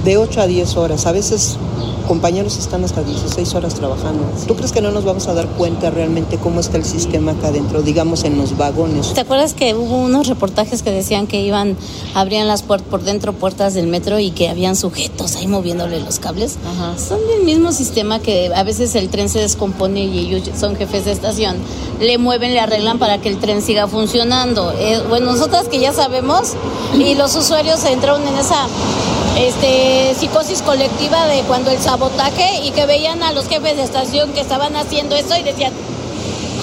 de 0.07 0.17
8 0.17 0.41
a 0.41 0.47
10 0.47 0.77
horas, 0.79 1.05
a 1.05 1.12
veces 1.12 1.59
compañeros 2.03 2.59
están 2.59 2.85
hasta 2.85 3.03
16 3.03 3.55
horas 3.55 3.75
trabajando. 3.75 4.25
¿Tú 4.47 4.55
crees 4.55 4.73
que 4.73 4.81
no 4.81 4.91
nos 4.91 5.05
vamos 5.05 5.29
a 5.29 5.35
dar 5.35 5.47
cuenta 5.47 5.91
realmente 5.91 6.39
cómo 6.39 6.61
está 6.61 6.77
el 6.77 6.85
sistema 6.85 7.33
acá 7.33 7.49
adentro, 7.49 7.83
digamos 7.83 8.25
en 8.25 8.39
los 8.39 8.57
vagones? 8.57 9.13
¿Te 9.15 9.21
acuerdas 9.21 9.55
que 9.55 9.75
hubo 9.75 9.97
unos 9.97 10.29
reportajes 10.29 10.83
que 10.83 10.91
decían 10.91 11.27
que 11.27 11.41
iban, 11.41 11.77
abrían 12.15 12.49
las 12.49 12.63
puertas 12.63 12.89
por 12.89 13.03
dentro 13.03 13.33
puertas 13.33 13.75
del 13.75 13.87
metro 13.87 14.19
y 14.19 14.31
que 14.31 14.49
habían 14.49 14.77
sujetos 14.77 15.37
ahí 15.37 15.47
moviéndole 15.47 16.01
los 16.01 16.19
cables? 16.19 16.59
Son 16.97 17.19
del 17.29 17.45
mismo 17.45 17.73
sistema 17.73 18.19
que 18.19 18.53
a 18.55 18.63
veces 18.63 18.95
el 18.95 19.09
tren 19.09 19.29
se 19.29 19.41
descompone 19.41 20.05
y 20.05 20.19
ellos 20.19 20.51
son 20.59 20.77
jefes 20.77 21.05
de 21.05 21.13
estación, 21.13 21.57
le 22.01 22.19
mueven, 22.19 22.53
le 22.53 22.61
arreglan 22.61 22.99
para 22.99 23.19
que 23.19 23.29
el 23.29 23.39
tren 23.39 23.63
siga 23.63 23.87
funcionando. 23.89 24.73
Eh, 24.73 25.01
bueno, 25.09 25.33
nosotras 25.33 25.69
que 25.69 25.79
ya 25.79 25.93
sabemos 25.93 26.55
y 26.95 27.15
los 27.15 27.35
usuarios 27.37 27.85
entraron 27.85 28.27
en 28.27 28.37
esa 28.37 28.67
este, 29.39 30.15
psicosis 30.15 30.63
colectiva 30.63 31.27
de 31.27 31.41
cuando 31.43 31.71
el 31.71 31.79
sabotaje 31.93 32.65
y 32.65 32.71
que 32.71 32.87
veían 32.87 33.23
a 33.23 33.33
los 33.33 33.49
jefes 33.49 33.77
de 33.77 33.83
estación 33.83 34.33
que 34.33 34.41
estaban 34.41 34.75
haciendo 34.77 35.15
eso 35.15 35.37
y 35.37 35.43
decían, 35.43 35.75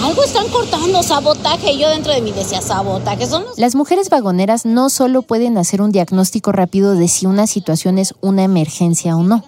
algo 0.04 0.24
están 0.24 0.48
cortando, 0.48 1.04
sabotaje. 1.04 1.74
Y 1.74 1.78
yo 1.78 1.88
dentro 1.88 2.12
de 2.12 2.22
mí 2.22 2.32
decía, 2.32 2.64
sabotaje. 2.64 3.28
Son 3.28 3.44
Las 3.56 3.76
mujeres 3.76 4.10
vagoneras 4.10 4.66
no 4.66 4.90
solo 4.90 5.22
pueden 5.22 5.60
hacer 5.60 5.84
un 5.84 5.92
diagnóstico 5.92 6.52
rápido 6.52 6.96
de 6.96 7.08
si 7.08 7.28
una 7.28 7.46
situación 7.46 8.00
es 8.00 8.16
una 8.22 8.44
emergencia 8.44 9.16
o 9.16 9.22
no. 9.22 9.44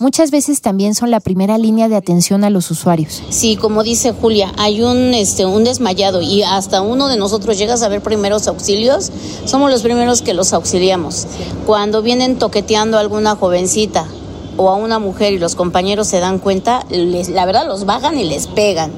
Muchas 0.00 0.32
veces 0.32 0.60
también 0.60 0.96
son 0.96 1.12
la 1.12 1.20
primera 1.20 1.56
línea 1.56 1.88
de 1.88 1.94
atención 1.94 2.42
a 2.42 2.50
los 2.50 2.72
usuarios. 2.72 3.22
Sí, 3.30 3.54
como 3.54 3.84
dice 3.84 4.10
Julia, 4.10 4.52
hay 4.58 4.82
un, 4.82 5.14
este, 5.14 5.46
un 5.46 5.62
desmayado 5.62 6.20
y 6.20 6.42
hasta 6.42 6.82
uno 6.82 7.06
de 7.06 7.16
nosotros 7.16 7.56
llega 7.56 7.74
a 7.74 7.76
saber 7.76 8.00
primeros 8.00 8.48
auxilios, 8.48 9.12
somos 9.44 9.70
los 9.70 9.82
primeros 9.82 10.20
que 10.20 10.34
los 10.34 10.52
auxiliamos. 10.52 11.28
Cuando 11.64 12.02
vienen 12.02 12.40
toqueteando 12.40 12.96
a 12.96 13.00
alguna 13.00 13.36
jovencita 13.36 14.08
o 14.56 14.70
a 14.70 14.74
una 14.74 14.98
mujer 14.98 15.32
y 15.32 15.38
los 15.38 15.54
compañeros 15.54 16.08
se 16.08 16.20
dan 16.20 16.38
cuenta, 16.38 16.84
les, 16.90 17.28
la 17.28 17.46
verdad 17.46 17.66
los 17.66 17.86
bajan 17.86 18.18
y 18.18 18.24
les 18.24 18.46
pegan 18.46 18.90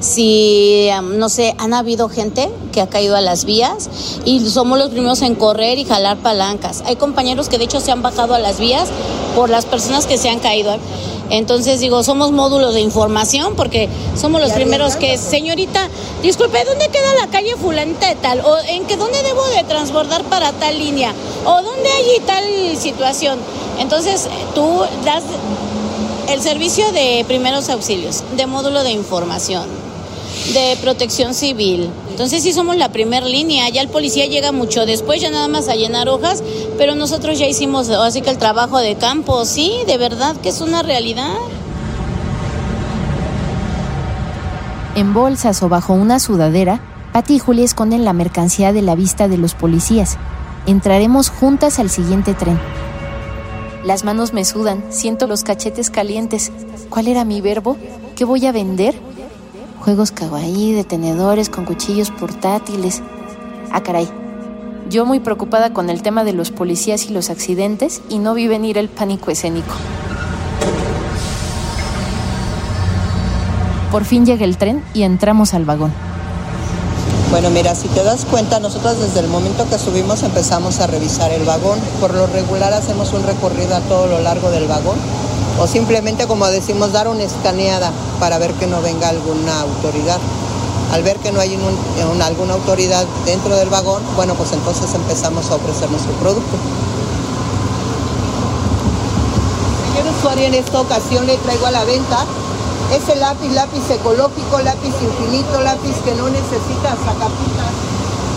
si, 0.00 0.88
no 1.02 1.28
sé, 1.28 1.54
han 1.58 1.74
habido 1.74 2.08
gente 2.08 2.48
que 2.72 2.80
ha 2.80 2.88
caído 2.88 3.16
a 3.16 3.20
las 3.20 3.44
vías 3.44 3.88
y 4.24 4.48
somos 4.48 4.78
los 4.78 4.90
primeros 4.90 5.22
en 5.22 5.34
correr 5.34 5.78
y 5.78 5.84
jalar 5.84 6.18
palancas. 6.18 6.82
Hay 6.86 6.96
compañeros 6.96 7.48
que 7.48 7.58
de 7.58 7.64
hecho 7.64 7.80
se 7.80 7.90
han 7.90 8.02
bajado 8.02 8.34
a 8.34 8.38
las 8.38 8.58
vías 8.58 8.88
por 9.34 9.50
las 9.50 9.66
personas 9.66 10.06
que 10.06 10.18
se 10.18 10.28
han 10.28 10.38
caído. 10.38 10.76
Entonces 11.30 11.80
digo, 11.80 12.02
somos 12.02 12.32
módulos 12.32 12.74
de 12.74 12.80
información 12.80 13.54
porque 13.54 13.88
somos 14.16 14.40
los 14.40 14.52
primeros 14.52 14.96
que, 14.96 15.18
señorita, 15.18 15.88
disculpe, 16.22 16.64
¿dónde 16.64 16.88
queda 16.88 17.14
la 17.20 17.30
calle 17.30 17.54
fulanita 17.56 18.08
de 18.08 18.14
tal? 18.16 18.40
¿O 18.40 18.56
en 18.68 18.86
qué 18.86 18.96
dónde 18.96 19.22
debo 19.22 19.46
de 19.48 19.64
transbordar 19.64 20.24
para 20.24 20.52
tal 20.52 20.78
línea? 20.78 21.12
¿O 21.44 21.62
dónde 21.62 21.88
hay 21.90 22.20
tal 22.26 22.44
situación? 22.78 23.38
Entonces 23.78 24.26
tú 24.54 24.80
das 25.04 25.22
el 26.30 26.40
servicio 26.40 26.90
de 26.92 27.24
primeros 27.26 27.68
auxilios, 27.68 28.22
de 28.36 28.46
módulo 28.46 28.82
de 28.82 28.92
información, 28.92 29.66
de 30.52 30.76
protección 30.80 31.34
civil. 31.34 31.90
Entonces 32.10 32.42
sí 32.42 32.52
somos 32.52 32.76
la 32.76 32.90
primera 32.90 33.26
línea, 33.26 33.68
ya 33.68 33.80
el 33.80 33.88
policía 33.88 34.26
llega 34.26 34.52
mucho 34.52 34.86
después, 34.86 35.20
ya 35.20 35.30
nada 35.30 35.48
más 35.48 35.68
a 35.68 35.74
llenar 35.74 36.08
hojas, 36.08 36.42
pero 36.76 36.94
nosotros 36.94 37.38
ya 37.38 37.46
hicimos 37.46 37.88
así 37.90 38.22
que 38.22 38.30
el 38.30 38.38
trabajo 38.38 38.78
de 38.78 38.96
campo, 38.96 39.44
sí, 39.44 39.72
de 39.86 39.98
verdad 39.98 40.36
que 40.36 40.48
es 40.48 40.60
una 40.60 40.82
realidad. 40.82 41.34
En 44.94 45.14
bolsas 45.14 45.62
o 45.62 45.68
bajo 45.68 45.92
una 45.92 46.18
sudadera, 46.18 46.80
Pati 47.12 47.36
y 47.36 47.38
Julia 47.38 47.64
esconden 47.64 48.04
la 48.04 48.12
mercancía 48.12 48.72
de 48.72 48.82
la 48.82 48.94
vista 48.94 49.28
de 49.28 49.38
los 49.38 49.54
policías. 49.54 50.16
Entraremos 50.66 51.30
juntas 51.30 51.78
al 51.78 51.88
siguiente 51.88 52.34
tren. 52.34 52.58
Las 53.84 54.04
manos 54.04 54.32
me 54.32 54.44
sudan, 54.44 54.84
siento 54.90 55.26
los 55.26 55.44
cachetes 55.44 55.88
calientes. 55.90 56.50
¿Cuál 56.90 57.08
era 57.08 57.24
mi 57.24 57.40
verbo? 57.40 57.76
¿Qué 58.16 58.24
voy 58.24 58.44
a 58.44 58.52
vender? 58.52 59.07
Juegos 59.88 60.12
kawaii, 60.12 60.74
detenedores 60.74 61.48
con 61.48 61.64
cuchillos 61.64 62.10
portátiles. 62.10 63.00
Ah, 63.72 63.82
caray. 63.82 64.06
Yo 64.90 65.06
muy 65.06 65.18
preocupada 65.18 65.72
con 65.72 65.88
el 65.88 66.02
tema 66.02 66.24
de 66.24 66.34
los 66.34 66.50
policías 66.50 67.06
y 67.06 67.14
los 67.14 67.30
accidentes 67.30 68.02
y 68.10 68.18
no 68.18 68.34
vi 68.34 68.48
venir 68.48 68.76
el 68.76 68.90
pánico 68.90 69.30
escénico. 69.30 69.74
Por 73.90 74.04
fin 74.04 74.26
llega 74.26 74.44
el 74.44 74.58
tren 74.58 74.84
y 74.92 75.04
entramos 75.04 75.54
al 75.54 75.64
vagón. 75.64 75.90
Bueno, 77.30 77.48
mira, 77.48 77.74
si 77.74 77.88
te 77.88 78.04
das 78.04 78.26
cuenta, 78.26 78.60
nosotros 78.60 79.00
desde 79.00 79.20
el 79.20 79.28
momento 79.28 79.66
que 79.70 79.78
subimos 79.78 80.22
empezamos 80.22 80.80
a 80.80 80.86
revisar 80.86 81.32
el 81.32 81.44
vagón. 81.44 81.78
Por 81.98 82.12
lo 82.12 82.26
regular 82.26 82.74
hacemos 82.74 83.14
un 83.14 83.22
recorrido 83.22 83.74
a 83.74 83.80
todo 83.80 84.06
lo 84.06 84.20
largo 84.20 84.50
del 84.50 84.68
vagón 84.68 84.98
o 85.60 85.66
simplemente, 85.66 86.26
como 86.26 86.46
decimos, 86.46 86.92
dar 86.92 87.08
una 87.08 87.24
escaneada 87.24 87.90
para 88.20 88.38
ver 88.38 88.52
que 88.54 88.66
no 88.66 88.80
venga 88.80 89.08
alguna 89.08 89.60
autoridad. 89.60 90.18
Al 90.92 91.02
ver 91.02 91.18
que 91.18 91.32
no 91.32 91.40
hay 91.40 91.58
alguna 92.22 92.54
autoridad 92.54 93.04
dentro 93.26 93.54
del 93.56 93.68
vagón, 93.68 94.02
bueno, 94.16 94.34
pues 94.34 94.52
entonces 94.52 94.94
empezamos 94.94 95.50
a 95.50 95.56
ofrecer 95.56 95.90
nuestro 95.90 96.12
producto. 96.14 96.56
Señor 99.94 100.14
usuario, 100.16 100.46
en 100.46 100.54
esta 100.54 100.80
ocasión 100.80 101.26
le 101.26 101.36
traigo 101.36 101.66
a 101.66 101.70
la 101.72 101.84
venta 101.84 102.24
ese 102.96 103.16
lápiz, 103.16 103.50
lápiz 103.52 103.90
ecológico, 103.90 104.60
lápiz 104.60 104.94
infinito, 105.02 105.60
lápiz 105.60 105.94
que 106.04 106.14
no 106.14 106.30
necesita 106.30 106.96
sacapuntas. 107.04 107.87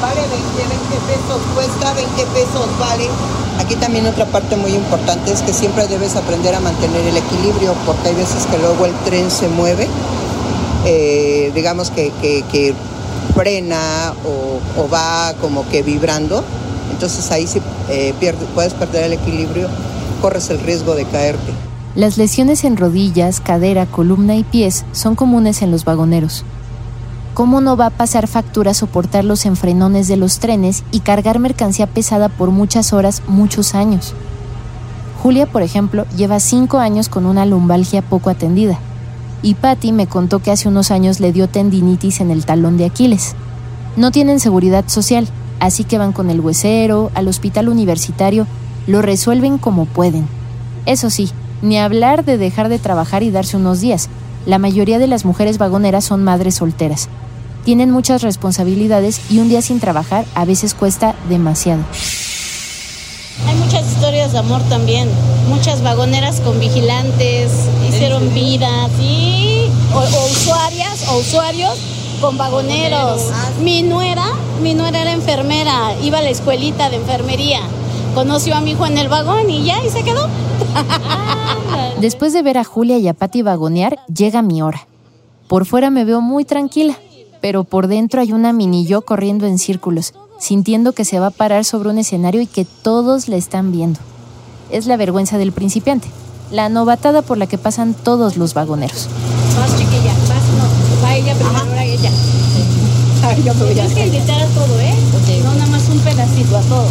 Vale 0.02 0.22
20, 0.22 0.36
20 0.36 0.96
pesos, 1.06 1.42
cuesta 1.54 1.94
20 1.94 2.26
pesos, 2.34 2.68
vale. 2.80 3.08
Aquí 3.60 3.76
también 3.76 4.08
otra 4.08 4.26
parte 4.26 4.58
muy 4.58 4.72
importante 4.72 5.32
es 5.32 5.44
que 5.44 5.54
siempre 5.54 5.88
debes 5.88 6.16
aprender 6.16 6.56
a 6.56 6.60
mantener 6.60 7.06
el 7.06 7.18
equilibrio, 7.18 7.76
porque 7.86 8.10
hay 8.10 8.16
veces 8.16 8.48
que 8.48 8.58
luego 8.58 8.88
el 8.88 8.94
tren 9.06 9.30
se 9.30 9.48
mueve, 9.48 9.88
eh, 10.86 11.52
digamos 11.54 11.92
que, 11.92 12.12
frena 13.36 14.14
o, 14.26 14.90
va 14.90 15.36
como 15.40 15.70
que 15.70 15.84
vibrando. 15.84 16.44
Entonces 16.92 17.30
ahí 17.32 17.46
si 17.46 17.62
eh, 17.90 18.16
puedes 18.56 18.74
perder 18.74 19.04
el 19.04 19.14
equilibrio, 19.14 19.68
corres 20.20 20.50
el 20.50 20.60
riesgo 20.60 20.96
de 20.96 21.06
caerte. 21.06 21.52
Las 21.94 22.18
lesiones 22.18 22.64
en 22.64 22.78
rodillas, 22.78 23.40
cadera, 23.40 23.86
columna 23.86 24.36
y 24.36 24.44
pies 24.44 24.84
son 24.94 25.16
comunes 25.16 25.62
en 25.62 25.70
los 25.70 25.86
vagoneros. 25.86 26.44
¿Cómo 27.34 27.62
no 27.62 27.78
va 27.78 27.86
a 27.86 27.92
pasar 27.92 28.28
factura 28.28 28.74
soportar 28.74 29.24
los 29.24 29.46
enfrenones 29.46 30.10
de 30.10 30.18
los 30.18 30.40
trenes 30.40 30.84
y 30.92 31.00
cargar 31.00 31.40
mercancía 31.40 31.88
pesada 31.88 32.28
por 32.28 32.52
muchas 32.52 32.92
horas, 32.92 33.24
muchos 33.26 33.74
años? 33.74 34.14
Julia, 35.24 35.46
por 35.46 35.62
ejemplo, 35.62 36.06
lleva 36.18 36.42
cinco 36.42 36.80
años 36.80 37.08
con 37.08 37.26
una 37.26 37.46
lumbalgia 37.46 38.02
poco 38.02 38.30
atendida. 38.30 38.80
Y 39.42 39.54
Patty 39.54 39.94
me 39.94 40.08
contó 40.08 40.40
que 40.40 40.52
hace 40.52 40.68
unos 40.68 40.92
años 40.92 41.22
le 41.22 41.32
dio 41.32 41.48
tendinitis 41.48 42.20
en 42.20 42.32
el 42.32 42.46
talón 42.46 42.78
de 42.78 42.86
Aquiles. 42.86 43.34
No 43.96 44.12
tienen 44.12 44.42
seguridad 44.42 44.84
social, 44.88 45.28
así 45.60 45.86
que 45.86 45.98
van 45.98 46.12
con 46.12 46.30
el 46.30 46.42
huesero, 46.42 47.12
al 47.14 47.30
hospital 47.30 47.70
universitario, 47.70 48.46
lo 48.88 49.02
resuelven 49.02 49.58
como 49.58 49.86
pueden. 49.86 50.28
Eso 50.86 51.10
sí, 51.10 51.32
ni 51.62 51.78
hablar 51.78 52.26
de 52.26 52.38
dejar 52.38 52.68
de 52.68 52.80
trabajar 52.80 53.24
y 53.24 53.32
darse 53.32 53.56
unos 53.56 53.80
días. 53.80 54.10
La 54.46 54.58
mayoría 54.58 55.00
de 55.00 55.08
las 55.08 55.26
mujeres 55.26 55.58
vagoneras 55.58 56.04
son 56.04 56.24
madres 56.24 56.56
solteras. 56.56 57.10
Tienen 57.64 57.92
muchas 57.92 58.24
responsabilidades 58.24 59.22
y 59.30 59.40
un 59.40 59.50
día 59.50 59.62
sin 59.62 59.80
trabajar 59.80 60.26
a 60.34 60.46
veces 60.46 60.74
cuesta 60.74 61.16
demasiado. 61.30 61.84
Hay 63.48 63.56
muchas 63.56 63.86
historias 63.92 64.32
de 64.32 64.40
amor 64.40 64.62
también. 64.64 65.08
Muchas 65.48 65.84
vagoneras 65.84 66.40
con 66.42 66.60
vigilantes, 66.60 67.52
hicieron 67.88 68.34
vida, 68.34 68.90
sí. 68.98 69.70
O, 69.94 70.00
usuarias 70.00 71.08
o 71.10 71.18
usuarios 71.18 71.78
con 72.20 72.38
vagoneros. 72.38 73.30
Mi 73.62 73.84
nuera, 73.84 74.26
mi 74.62 74.74
nuera 74.74 75.02
era 75.02 75.12
enfermera, 75.12 75.96
iba 76.02 76.20
a 76.20 76.22
la 76.22 76.30
escuelita 76.30 76.90
de 76.90 76.98
enfermería. 76.98 77.62
Conoció 78.14 78.56
a 78.56 78.62
mi 78.62 78.72
hijo 78.72 78.86
en 78.86 78.98
el 78.98 79.08
vagón 79.08 79.50
y 79.50 79.64
ya, 79.64 79.84
y 79.84 79.90
se 79.90 80.04
quedó. 80.04 80.28
Después 82.02 82.34
de 82.34 82.42
ver 82.42 82.58
a 82.58 82.64
Julia 82.64 82.98
y 82.98 83.08
a 83.08 83.14
Patti 83.14 83.42
vagonear, 83.42 84.00
llega 84.14 84.42
mi 84.42 84.62
hora. 84.62 84.88
Por 85.48 85.66
fuera 85.66 85.90
me 85.90 86.04
veo 86.04 86.20
muy 86.20 86.44
tranquila, 86.44 86.98
pero 87.42 87.64
por 87.64 87.88
dentro 87.88 88.22
hay 88.22 88.34
una 88.34 88.54
mini 88.54 88.86
yo 88.86 89.02
corriendo 89.02 89.46
en 89.46 89.60
círculos, 89.60 90.14
sintiendo 90.40 90.94
que 90.94 91.06
se 91.06 91.20
va 91.20 91.28
a 91.28 91.32
parar 91.32 91.64
sobre 91.64 91.90
un 91.90 91.98
escenario 91.98 92.42
y 92.42 92.48
que 92.48 92.66
todos 92.66 93.28
la 93.28 93.38
están 93.38 93.72
viendo. 93.72 94.00
Es 94.72 94.88
la 94.88 94.98
vergüenza 94.98 95.38
del 95.38 95.52
principiante, 95.52 96.08
la 96.52 96.70
novatada 96.70 97.22
por 97.22 97.38
la 97.38 97.48
que 97.48 97.58
pasan 97.58 97.94
todos 97.94 98.38
los 98.38 98.54
vagoneros. 98.54 99.08
Más 99.60 99.78
chiquilla, 99.78 100.14
más 100.28 100.44
no. 100.58 101.04
Va 101.04 101.16
ella 101.16 101.34
primero, 101.36 101.58
ahora 101.58 101.86
ella. 101.86 102.12
Ay, 103.24 103.44
yo 103.44 103.54
Tienes 103.54 103.94
que 103.94 104.06
invitar 104.08 104.42
a 104.42 104.48
todo, 104.48 104.80
¿eh? 104.80 104.96
No 105.44 105.54
nada 105.54 105.68
más 105.68 105.88
un 105.90 106.00
pedacito, 106.00 106.58
a 106.58 106.62
todo. 106.62 106.88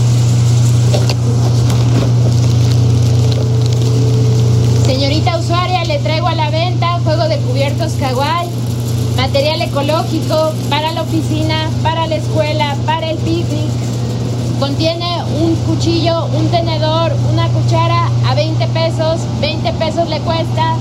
Señorita 4.91 5.39
usuaria, 5.39 5.85
le 5.85 6.01
traigo 6.01 6.27
a 6.27 6.35
la 6.35 6.51
venta 6.51 6.99
juego 7.05 7.29
de 7.29 7.39
cubiertos 7.39 7.93
kawaii, 7.93 8.49
material 9.17 9.63
ecológico 9.63 10.53
para 10.69 10.91
la 10.91 11.03
oficina, 11.03 11.71
para 11.85 12.09
la 12.09 12.17
escuela, 12.17 12.75
para 12.87 13.09
el 13.09 13.19
picnic. 13.19 13.71
Contiene 14.59 15.23
un 15.41 15.55
cuchillo, 15.65 16.27
un 16.37 16.49
tenedor, 16.49 17.13
una 17.33 17.47
cuchara 17.51 18.09
a 18.27 18.35
20 18.35 18.67
pesos. 18.67 19.21
20 19.41 19.73
pesos 19.75 20.09
le 20.09 20.19
cuesta. 20.23 20.75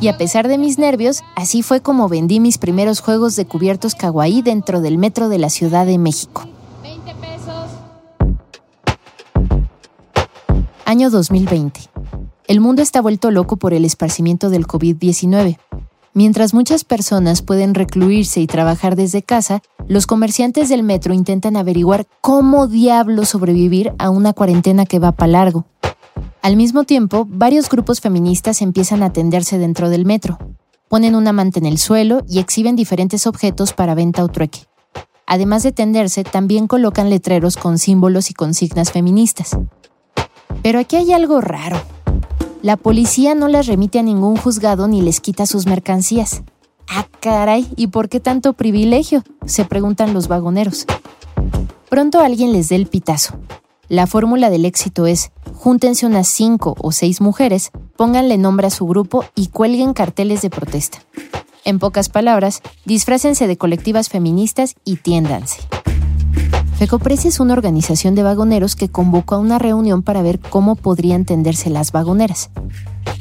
Y 0.00 0.06
a 0.06 0.16
pesar 0.16 0.46
de 0.46 0.56
mis 0.56 0.78
nervios, 0.78 1.24
así 1.34 1.64
fue 1.64 1.80
como 1.80 2.08
vendí 2.08 2.38
mis 2.38 2.58
primeros 2.58 3.00
juegos 3.00 3.34
de 3.34 3.44
cubiertos 3.44 3.96
kawaii 3.96 4.40
dentro 4.40 4.80
del 4.80 4.98
metro 4.98 5.28
de 5.28 5.38
la 5.38 5.50
Ciudad 5.50 5.84
de 5.84 5.98
México. 5.98 6.46
Año 10.88 11.10
2020. 11.10 11.80
El 12.46 12.60
mundo 12.60 12.80
está 12.80 13.02
vuelto 13.02 13.30
loco 13.30 13.58
por 13.58 13.74
el 13.74 13.84
esparcimiento 13.84 14.48
del 14.48 14.66
COVID-19. 14.66 15.58
Mientras 16.14 16.54
muchas 16.54 16.84
personas 16.84 17.42
pueden 17.42 17.74
recluirse 17.74 18.40
y 18.40 18.46
trabajar 18.46 18.96
desde 18.96 19.22
casa, 19.22 19.60
los 19.86 20.06
comerciantes 20.06 20.70
del 20.70 20.82
metro 20.82 21.12
intentan 21.12 21.58
averiguar 21.58 22.06
cómo 22.22 22.68
diablo 22.68 23.26
sobrevivir 23.26 23.92
a 23.98 24.08
una 24.08 24.32
cuarentena 24.32 24.86
que 24.86 24.98
va 24.98 25.12
para 25.12 25.32
largo. 25.32 25.66
Al 26.40 26.56
mismo 26.56 26.84
tiempo, 26.84 27.26
varios 27.28 27.68
grupos 27.68 28.00
feministas 28.00 28.62
empiezan 28.62 29.02
a 29.02 29.12
tenderse 29.12 29.58
dentro 29.58 29.90
del 29.90 30.06
metro. 30.06 30.38
Ponen 30.88 31.16
una 31.16 31.34
manta 31.34 31.58
en 31.58 31.66
el 31.66 31.76
suelo 31.76 32.22
y 32.26 32.38
exhiben 32.38 32.76
diferentes 32.76 33.26
objetos 33.26 33.74
para 33.74 33.94
venta 33.94 34.24
o 34.24 34.28
trueque. 34.28 34.60
Además 35.26 35.64
de 35.64 35.72
tenderse, 35.72 36.24
también 36.24 36.66
colocan 36.66 37.10
letreros 37.10 37.58
con 37.58 37.76
símbolos 37.76 38.30
y 38.30 38.32
consignas 38.32 38.90
feministas. 38.90 39.58
Pero 40.62 40.78
aquí 40.78 40.96
hay 40.96 41.12
algo 41.12 41.40
raro. 41.40 41.80
La 42.62 42.76
policía 42.76 43.34
no 43.34 43.48
las 43.48 43.66
remite 43.66 43.98
a 43.98 44.02
ningún 44.02 44.36
juzgado 44.36 44.88
ni 44.88 45.00
les 45.00 45.20
quita 45.20 45.46
sus 45.46 45.66
mercancías. 45.66 46.42
Ah, 46.88 47.06
caray, 47.20 47.68
¿y 47.76 47.88
por 47.88 48.08
qué 48.08 48.20
tanto 48.20 48.54
privilegio? 48.54 49.22
se 49.44 49.64
preguntan 49.64 50.14
los 50.14 50.28
vagoneros. 50.28 50.86
Pronto 51.88 52.20
alguien 52.20 52.52
les 52.52 52.68
dé 52.68 52.76
el 52.76 52.86
pitazo. 52.86 53.38
La 53.88 54.06
fórmula 54.06 54.50
del 54.50 54.64
éxito 54.64 55.06
es, 55.06 55.30
júntense 55.54 56.04
unas 56.04 56.28
cinco 56.28 56.74
o 56.78 56.92
seis 56.92 57.20
mujeres, 57.20 57.70
pónganle 57.96 58.36
nombre 58.36 58.66
a 58.66 58.70
su 58.70 58.86
grupo 58.86 59.24
y 59.34 59.46
cuelguen 59.48 59.94
carteles 59.94 60.42
de 60.42 60.50
protesta. 60.50 60.98
En 61.64 61.78
pocas 61.78 62.08
palabras, 62.08 62.62
disfrácense 62.84 63.46
de 63.46 63.56
colectivas 63.56 64.08
feministas 64.08 64.74
y 64.84 64.96
tiéndanse. 64.96 65.60
FECOPRES 66.78 67.24
es 67.24 67.40
una 67.40 67.54
organización 67.54 68.14
de 68.14 68.22
vagoneros 68.22 68.76
que 68.76 68.88
convocó 68.88 69.34
a 69.34 69.38
una 69.38 69.58
reunión 69.58 70.04
para 70.04 70.22
ver 70.22 70.38
cómo 70.38 70.76
podrían 70.76 71.24
tenderse 71.24 71.70
las 71.70 71.90
vagoneras. 71.90 72.50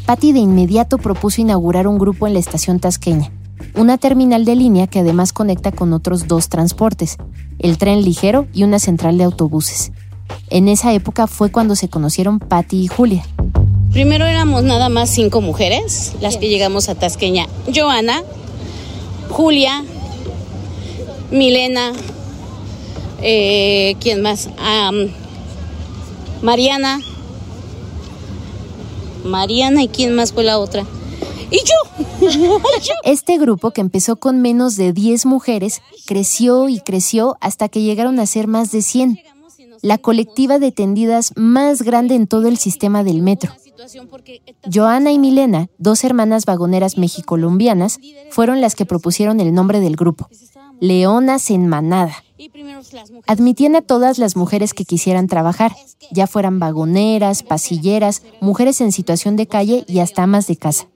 Patti 0.05 0.31
de 0.31 0.37
inmediato 0.37 0.99
propuso 0.99 1.41
inaugurar 1.41 1.87
un 1.87 1.97
grupo 1.97 2.27
en 2.27 2.33
la 2.33 2.39
estación 2.39 2.79
tasqueña, 2.79 3.31
una 3.73 3.97
terminal 3.97 4.45
de 4.45 4.55
línea 4.55 4.85
que 4.85 4.99
además 4.99 5.33
conecta 5.33 5.71
con 5.71 5.91
otros 5.93 6.27
dos 6.27 6.49
transportes, 6.49 7.17
el 7.57 7.79
tren 7.79 8.03
ligero 8.03 8.45
y 8.53 8.61
una 8.61 8.77
central 8.77 9.17
de 9.17 9.23
autobuses. 9.23 9.91
En 10.51 10.67
esa 10.67 10.93
época 10.93 11.25
fue 11.25 11.51
cuando 11.51 11.75
se 11.75 11.89
conocieron 11.89 12.37
Patty 12.37 12.83
y 12.83 12.87
Julia. 12.87 13.25
Primero 13.91 14.27
éramos 14.27 14.61
nada 14.61 14.89
más 14.89 15.09
cinco 15.09 15.41
mujeres, 15.41 16.13
las 16.21 16.37
que 16.37 16.47
llegamos 16.47 16.89
a 16.89 16.93
Tasqueña. 16.93 17.47
Joana, 17.73 18.21
Julia, 19.31 19.83
Milena, 21.31 21.93
eh, 23.21 23.95
¿quién 24.00 24.21
más? 24.21 24.50
Mariana. 26.41 27.01
Mariana 29.24 29.83
y 29.83 29.88
quién 29.88 30.15
más 30.15 30.33
fue 30.33 30.43
la 30.43 30.59
otra. 30.59 30.86
Y 31.50 31.59
yo. 31.59 32.62
Este 33.03 33.38
grupo, 33.38 33.71
que 33.71 33.81
empezó 33.81 34.17
con 34.17 34.41
menos 34.41 34.75
de 34.75 34.93
10 34.93 35.25
mujeres, 35.25 35.81
creció 36.05 36.67
y 36.69 36.79
creció 36.79 37.38
hasta 37.41 37.69
que 37.69 37.81
llegaron 37.81 38.19
a 38.19 38.25
ser 38.25 38.47
más 38.47 38.71
de 38.71 38.81
100, 38.81 39.19
la 39.81 39.97
colectiva 39.97 40.59
de 40.59 40.71
tendidas 40.71 41.33
más 41.36 41.81
grande 41.83 42.15
en 42.15 42.27
todo 42.27 42.47
el 42.47 42.57
sistema 42.57 43.03
del 43.03 43.21
metro. 43.21 43.53
Joana 44.71 45.12
y 45.12 45.19
Milena, 45.19 45.69
dos 45.77 46.03
hermanas 46.03 46.45
vagoneras 46.45 46.97
mexicolombianas, 46.97 48.00
fueron 48.31 48.59
las 48.59 48.75
que 48.75 48.86
propusieron 48.86 49.39
el 49.39 49.53
nombre 49.53 49.79
del 49.79 49.95
grupo, 49.95 50.29
Leonas 50.79 51.50
en 51.50 51.67
Manada. 51.67 52.24
Admitían 53.25 53.75
a 53.75 53.81
todas 53.81 54.19
las 54.19 54.36
mujeres 54.36 54.74
que 54.74 54.86
quisieran 54.86 55.27
trabajar, 55.27 55.75
ya 56.12 56.27
fueran 56.27 56.60
vagoneras, 56.60 57.43
pasilleras, 57.43 58.22
mujeres 58.41 58.81
en 58.81 58.91
situación 58.91 59.36
de 59.36 59.48
calle 59.48 59.84
y 59.88 60.00
hasta 60.00 60.24
amas 60.24 60.48
de 60.48 60.57
casa. 60.57 60.88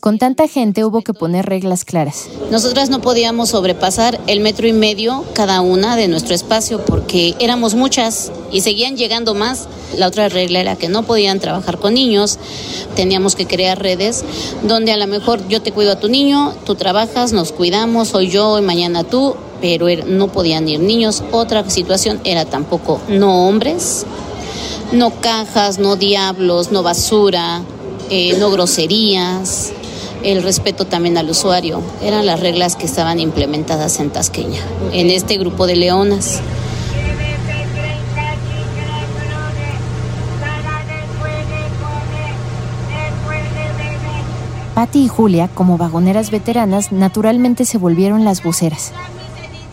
Con 0.00 0.18
tanta 0.18 0.46
gente 0.48 0.84
hubo 0.84 1.02
que 1.02 1.12
poner 1.14 1.46
reglas 1.46 1.84
claras. 1.84 2.28
Nosotras 2.50 2.90
no 2.90 3.00
podíamos 3.00 3.50
sobrepasar 3.50 4.20
el 4.26 4.40
metro 4.40 4.66
y 4.66 4.72
medio 4.72 5.24
cada 5.34 5.60
una 5.60 5.96
de 5.96 6.08
nuestro 6.08 6.34
espacio 6.34 6.84
porque 6.84 7.34
éramos 7.40 7.74
muchas 7.74 8.30
y 8.52 8.60
seguían 8.60 8.96
llegando 8.96 9.34
más. 9.34 9.68
La 9.96 10.06
otra 10.06 10.28
regla 10.28 10.60
era 10.60 10.76
que 10.76 10.88
no 10.88 11.02
podían 11.02 11.40
trabajar 11.40 11.78
con 11.78 11.94
niños, 11.94 12.38
teníamos 12.94 13.34
que 13.34 13.46
crear 13.46 13.80
redes 13.82 14.24
donde 14.62 14.92
a 14.92 14.96
lo 14.96 15.06
mejor 15.06 15.46
yo 15.48 15.60
te 15.62 15.72
cuido 15.72 15.92
a 15.92 16.00
tu 16.00 16.08
niño, 16.08 16.54
tú 16.64 16.76
trabajas, 16.76 17.32
nos 17.32 17.50
cuidamos, 17.52 18.14
hoy 18.14 18.28
yo 18.30 18.58
y 18.58 18.62
mañana 18.62 19.02
tú, 19.04 19.34
pero 19.60 19.88
er- 19.88 20.06
no 20.06 20.28
podían 20.28 20.68
ir 20.68 20.80
niños. 20.80 21.22
Otra 21.32 21.68
situación 21.68 22.20
era 22.24 22.44
tampoco 22.44 23.00
no 23.08 23.48
hombres, 23.48 24.06
no 24.92 25.10
cajas, 25.20 25.78
no 25.78 25.96
diablos, 25.96 26.70
no 26.72 26.82
basura, 26.82 27.62
eh, 28.10 28.36
no 28.38 28.50
groserías, 28.50 29.72
el 30.22 30.42
respeto 30.42 30.84
también 30.84 31.16
al 31.16 31.30
usuario. 31.30 31.80
Eran 32.02 32.26
las 32.26 32.40
reglas 32.40 32.76
que 32.76 32.86
estaban 32.86 33.20
implementadas 33.20 34.00
en 34.00 34.10
Tasqueña, 34.10 34.60
en 34.92 35.10
este 35.10 35.38
grupo 35.38 35.66
de 35.66 35.76
leonas. 35.76 36.40
Patty 44.74 45.04
y 45.04 45.08
Julia, 45.08 45.48
como 45.52 45.76
vagoneras 45.76 46.30
veteranas, 46.30 46.90
naturalmente 46.90 47.64
se 47.64 47.76
volvieron 47.76 48.24
las 48.24 48.42
voceras. 48.42 48.92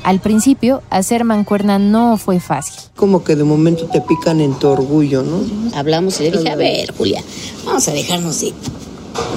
Al 0.07 0.21
principio, 0.21 0.83
hacer 0.89 1.25
mancuerna 1.25 1.79
no 1.79 2.15
fue 2.15 2.39
fácil. 2.39 2.79
Como 2.95 3.25
que 3.25 3.35
de 3.35 3.43
momento 3.43 3.87
te 3.87 3.99
pican 3.99 4.39
en 4.39 4.53
tu 4.53 4.69
orgullo, 4.69 5.21
¿no? 5.21 5.41
Hablamos 5.75 6.21
y 6.21 6.23
le 6.23 6.31
dije, 6.31 6.49
a 6.49 6.55
ver, 6.55 6.95
Julia, 6.95 7.21
vamos 7.65 7.85
a 7.89 7.91
dejarnos 7.91 8.39
de 8.39 8.53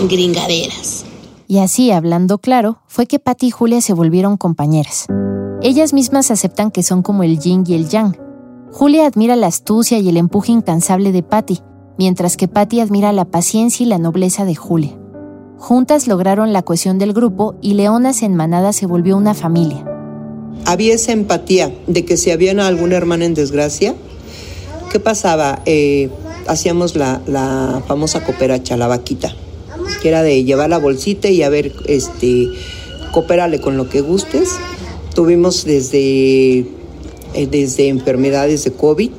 gringaderas. 0.09 1.05
Y 1.49 1.59
así, 1.59 1.91
hablando 1.91 2.39
claro, 2.39 2.79
fue 2.87 3.07
que 3.07 3.19
Patty 3.19 3.49
y 3.49 3.51
Julia 3.51 3.81
se 3.81 3.95
volvieron 3.95 4.37
compañeras. 4.37 5.07
Ellas 5.61 5.93
mismas 5.93 6.31
aceptan 6.31 6.71
que 6.71 6.85
son 6.85 7.03
como 7.03 7.25
el 7.25 7.41
yin 7.41 7.65
y 7.67 7.75
el 7.75 7.89
yang. 7.89 8.17
Julia 8.71 9.07
admira 9.07 9.35
la 9.35 9.49
astucia 9.49 9.99
y 9.99 10.09
el 10.09 10.17
empuje 10.19 10.53
incansable 10.53 11.11
de 11.11 11.25
Patty, 11.25 11.59
mientras 11.99 12.37
que 12.37 12.47
Patty 12.47 12.79
admira 12.79 13.13
la 13.13 13.25
paciencia 13.25 13.85
y 13.85 13.89
la 13.89 13.99
nobleza 13.99 14.45
de 14.45 14.55
Julia. 14.55 14.97
Juntas 15.59 16.07
lograron 16.07 16.53
la 16.53 16.63
cohesión 16.63 17.01
del 17.01 17.13
grupo 17.13 17.57
y 17.61 17.75
Leonas 17.75 18.23
en 18.23 18.37
Manada 18.37 18.73
se 18.73 18.87
volvió 18.87 19.17
una 19.17 19.35
familia. 19.35 19.85
Había 20.67 20.95
esa 20.95 21.13
empatía 21.13 21.73
de 21.87 22.05
que 22.05 22.17
si 22.17 22.31
había 22.31 22.53
alguna 22.67 22.97
hermana 22.97 23.25
en 23.25 23.35
desgracia, 23.35 23.95
¿qué 24.93 25.01
pasaba? 25.01 25.63
Eh, 25.67 26.11
hacíamos 26.47 26.97
la, 26.97 27.21
la 27.27 27.83
famosa 27.89 28.23
cooperacha, 28.25 28.77
la 28.77 28.87
vaquita, 28.87 29.35
que 30.03 30.09
era 30.09 30.23
de 30.23 30.45
llevar 30.45 30.71
la 30.71 30.79
bolsita 30.79 31.29
y 31.29 31.43
a 31.43 31.49
ver, 31.49 31.73
este, 31.87 32.49
coopérale 33.13 33.61
con 33.61 33.77
lo 33.77 33.89
que 33.89 34.01
gustes. 34.01 34.51
Tuvimos 35.15 35.65
desde, 35.65 36.59
eh, 36.61 36.67
desde 37.51 37.89
enfermedades 37.89 38.63
de 38.65 38.73
COVID 38.73 39.11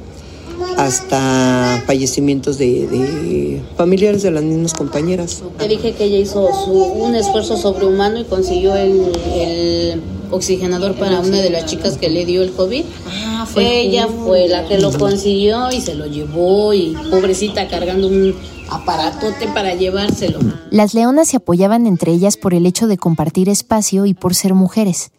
hasta 0.77 1.83
fallecimientos 1.85 2.57
de, 2.57 3.61
familiares 3.77 4.23
de 4.23 4.31
las 4.31 4.43
mismas 4.43 4.73
compañeras. 4.73 5.43
Te 5.57 5.67
dije 5.67 5.91
que 5.93 6.05
ella 6.05 6.17
hizo 6.17 6.47
su- 6.65 6.71
un 6.71 7.13
esfuerzo 7.15 7.57
sobrehumano 7.57 8.19
y 8.21 8.23
consiguió 8.23 8.75
el 8.75 10.01
oxigenador 10.31 10.95
para 10.95 11.19
una 11.19 11.37
de 11.37 11.49
las 11.49 11.65
chicas 11.65 11.97
que 11.97 12.09
le 12.09 12.25
dio 12.25 12.41
el 12.41 12.51
COVID. 12.51 12.83
ella 13.57 14.07
fue 14.07 14.47
la 14.47 14.67
que 14.67 14.79
lo 14.79 14.91
consiguió 14.97 15.71
y 15.71 15.81
se 15.81 15.95
lo 15.95 16.05
llevó 16.05 16.73
y 16.73 16.95
pobrecita 17.09 17.67
cargando 17.67 18.07
un 18.07 18.35
aparatote 18.69 19.47
para 19.53 19.75
llevárselo. 19.75 20.39
Las 20.69 20.93
leonas 20.93 21.27
se 21.27 21.37
apoyaban 21.37 21.85
entre 21.87 22.11
ellas 22.11 22.37
por 22.37 22.53
el 22.53 22.65
hecho 22.65 22.87
de 22.87 22.97
compartir 22.97 23.49
espacio 23.49 24.05
y 24.05 24.13
por 24.13 24.33
ser 24.33 24.53
mujeres. 24.53 25.11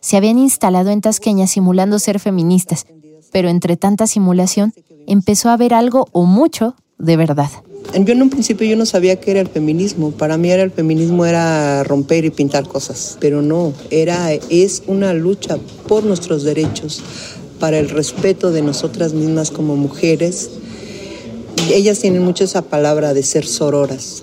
Se 0.00 0.16
habían 0.16 0.38
instalado 0.38 0.90
en 0.90 1.00
Tasqueña 1.00 1.46
simulando 1.46 1.98
ser 1.98 2.20
feministas, 2.20 2.86
pero 3.32 3.48
entre 3.48 3.76
tanta 3.76 4.06
simulación 4.06 4.72
empezó 5.06 5.48
a 5.48 5.54
haber 5.54 5.74
algo 5.74 6.06
o 6.12 6.24
mucho 6.24 6.76
de 6.98 7.16
verdad. 7.16 7.50
Yo 7.94 8.12
en 8.12 8.22
un 8.22 8.30
principio 8.30 8.66
yo 8.66 8.76
no 8.76 8.86
sabía 8.86 9.16
qué 9.16 9.32
era 9.32 9.40
el 9.40 9.48
feminismo. 9.48 10.10
Para 10.10 10.36
mí 10.36 10.50
era 10.50 10.62
el 10.62 10.70
feminismo 10.70 11.24
era 11.24 11.82
romper 11.84 12.24
y 12.24 12.30
pintar 12.30 12.68
cosas, 12.68 13.16
pero 13.20 13.42
no, 13.42 13.72
era 13.90 14.32
es 14.32 14.82
una 14.86 15.14
lucha 15.14 15.58
por 15.88 16.04
nuestros 16.04 16.44
derechos, 16.44 17.02
para 17.58 17.78
el 17.78 17.88
respeto 17.88 18.52
de 18.52 18.62
nosotras 18.62 19.14
mismas 19.14 19.50
como 19.50 19.76
mujeres. 19.76 20.50
Ellas 21.72 21.98
tienen 21.98 22.22
mucho 22.22 22.44
esa 22.44 22.62
palabra 22.62 23.14
de 23.14 23.22
ser 23.22 23.46
sororas. 23.46 24.22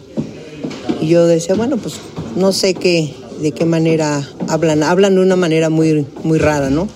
Y 1.01 1.07
yo 1.07 1.25
decía, 1.27 1.55
bueno, 1.55 1.77
pues 1.77 1.95
no 2.35 2.51
sé 2.51 2.73
qué 2.75 3.13
de 3.41 3.51
qué 3.51 3.65
manera 3.65 4.27
hablan. 4.47 4.83
Hablan 4.83 5.15
de 5.15 5.21
una 5.21 5.35
manera 5.35 5.69
muy, 5.69 6.05
muy 6.23 6.37
rara, 6.37 6.69
¿no? 6.69 6.87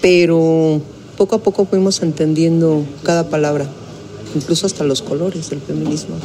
Pero 0.00 0.80
poco 1.16 1.36
a 1.36 1.38
poco 1.42 1.64
fuimos 1.64 2.02
entendiendo 2.02 2.84
cada 3.02 3.28
palabra, 3.28 3.66
incluso 4.36 4.66
hasta 4.66 4.84
los 4.84 5.02
colores 5.02 5.50
del 5.50 5.60
feminismo. 5.60 6.16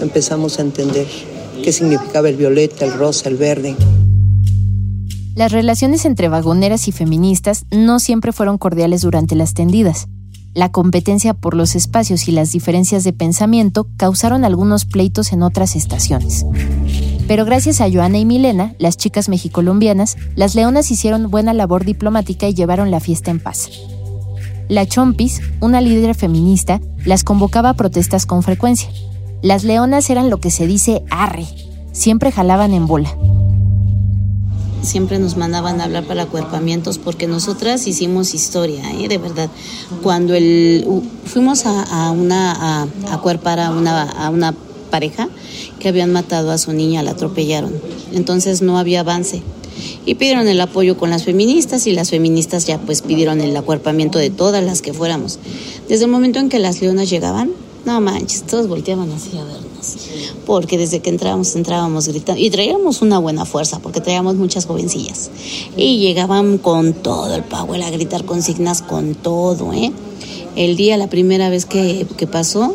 Empezamos 0.00 0.58
a 0.58 0.62
entender 0.62 1.06
qué 1.62 1.72
significaba 1.72 2.28
el 2.28 2.36
violeta, 2.36 2.84
el 2.84 2.92
rosa, 2.94 3.28
el 3.28 3.36
verde. 3.36 3.76
Las 5.34 5.52
relaciones 5.52 6.04
entre 6.04 6.28
vagoneras 6.28 6.88
y 6.88 6.92
feministas 6.92 7.64
no 7.70 8.00
siempre 8.00 8.32
fueron 8.32 8.58
cordiales 8.58 9.02
durante 9.02 9.36
las 9.36 9.54
tendidas. 9.54 10.08
La 10.52 10.70
competencia 10.70 11.32
por 11.32 11.54
los 11.54 11.76
espacios 11.76 12.26
y 12.26 12.32
las 12.32 12.50
diferencias 12.50 13.04
de 13.04 13.12
pensamiento 13.12 13.86
causaron 13.96 14.44
algunos 14.44 14.84
pleitos 14.84 15.32
en 15.32 15.42
otras 15.42 15.76
estaciones. 15.76 16.44
Pero 17.28 17.44
gracias 17.44 17.80
a 17.80 17.88
Joana 17.88 18.18
y 18.18 18.24
Milena, 18.24 18.74
las 18.80 18.96
chicas 18.96 19.28
mexicolombianas, 19.28 20.16
las 20.34 20.56
leonas 20.56 20.90
hicieron 20.90 21.30
buena 21.30 21.54
labor 21.54 21.84
diplomática 21.84 22.48
y 22.48 22.54
llevaron 22.54 22.90
la 22.90 22.98
fiesta 22.98 23.30
en 23.30 23.38
paz. 23.38 23.70
La 24.70 24.86
Chompis, 24.86 25.40
una 25.60 25.80
líder 25.80 26.14
feminista, 26.14 26.80
las 27.04 27.24
convocaba 27.24 27.70
a 27.70 27.74
protestas 27.74 28.24
con 28.24 28.44
frecuencia. 28.44 28.88
Las 29.42 29.64
leonas 29.64 30.08
eran 30.10 30.30
lo 30.30 30.38
que 30.38 30.52
se 30.52 30.68
dice 30.68 31.02
arre, 31.10 31.48
siempre 31.90 32.30
jalaban 32.30 32.72
en 32.72 32.86
bola 32.86 33.12
siempre 34.82 35.18
nos 35.18 35.36
mandaban 35.36 35.78
a 35.80 35.84
hablar 35.84 36.04
para 36.04 36.22
acuerpamientos 36.22 36.96
porque 36.96 37.26
nosotras 37.26 37.86
hicimos 37.86 38.32
historia, 38.32 38.82
¿eh? 38.92 39.08
de 39.08 39.18
verdad. 39.18 39.50
Cuando 40.02 40.32
fuimos 41.26 41.66
a, 41.66 42.10
una, 42.10 42.52
a, 42.52 42.86
acuerpar 43.12 43.60
a 43.60 43.72
una, 43.72 44.04
a 44.04 44.30
una 44.30 44.54
pareja 44.90 45.28
que 45.78 45.88
habían 45.90 46.12
matado 46.12 46.50
a 46.50 46.56
su 46.56 46.72
niña, 46.72 47.02
la 47.02 47.10
atropellaron. 47.10 47.74
Entonces 48.12 48.62
no 48.62 48.78
había 48.78 49.00
avance. 49.00 49.42
Y 50.06 50.14
pidieron 50.14 50.48
el 50.48 50.60
apoyo 50.60 50.96
con 50.96 51.10
las 51.10 51.24
feministas 51.24 51.86
y 51.86 51.92
las 51.92 52.10
feministas 52.10 52.66
ya 52.66 52.78
pues 52.78 53.02
pidieron 53.02 53.40
el 53.40 53.56
acuerpamiento 53.56 54.18
de 54.18 54.30
todas 54.30 54.62
las 54.64 54.82
que 54.82 54.92
fuéramos. 54.92 55.38
Desde 55.88 56.04
el 56.04 56.10
momento 56.10 56.38
en 56.38 56.48
que 56.48 56.58
las 56.58 56.80
leonas 56.80 57.10
llegaban, 57.10 57.50
no 57.84 58.00
manches, 58.00 58.42
todos 58.42 58.68
volteaban 58.68 59.10
así 59.12 59.36
a 59.38 59.44
vernos. 59.44 59.96
Porque 60.44 60.76
desde 60.76 61.00
que 61.00 61.10
entrábamos, 61.10 61.56
entrábamos 61.56 62.08
gritando. 62.08 62.40
Y 62.40 62.50
traíamos 62.50 63.00
una 63.02 63.18
buena 63.18 63.44
fuerza, 63.44 63.78
porque 63.78 64.00
traíamos 64.00 64.36
muchas 64.36 64.66
jovencillas. 64.66 65.30
Y 65.76 65.98
llegaban 65.98 66.58
con 66.58 66.92
todo 66.92 67.34
el 67.34 67.42
power 67.42 67.82
a 67.82 67.90
gritar 67.90 68.24
consignas 68.24 68.82
con 68.82 69.14
todo, 69.14 69.72
¿eh? 69.72 69.92
El 70.56 70.76
día, 70.76 70.96
la 70.96 71.08
primera 71.08 71.48
vez 71.48 71.64
que, 71.64 72.06
que 72.16 72.26
pasó, 72.26 72.74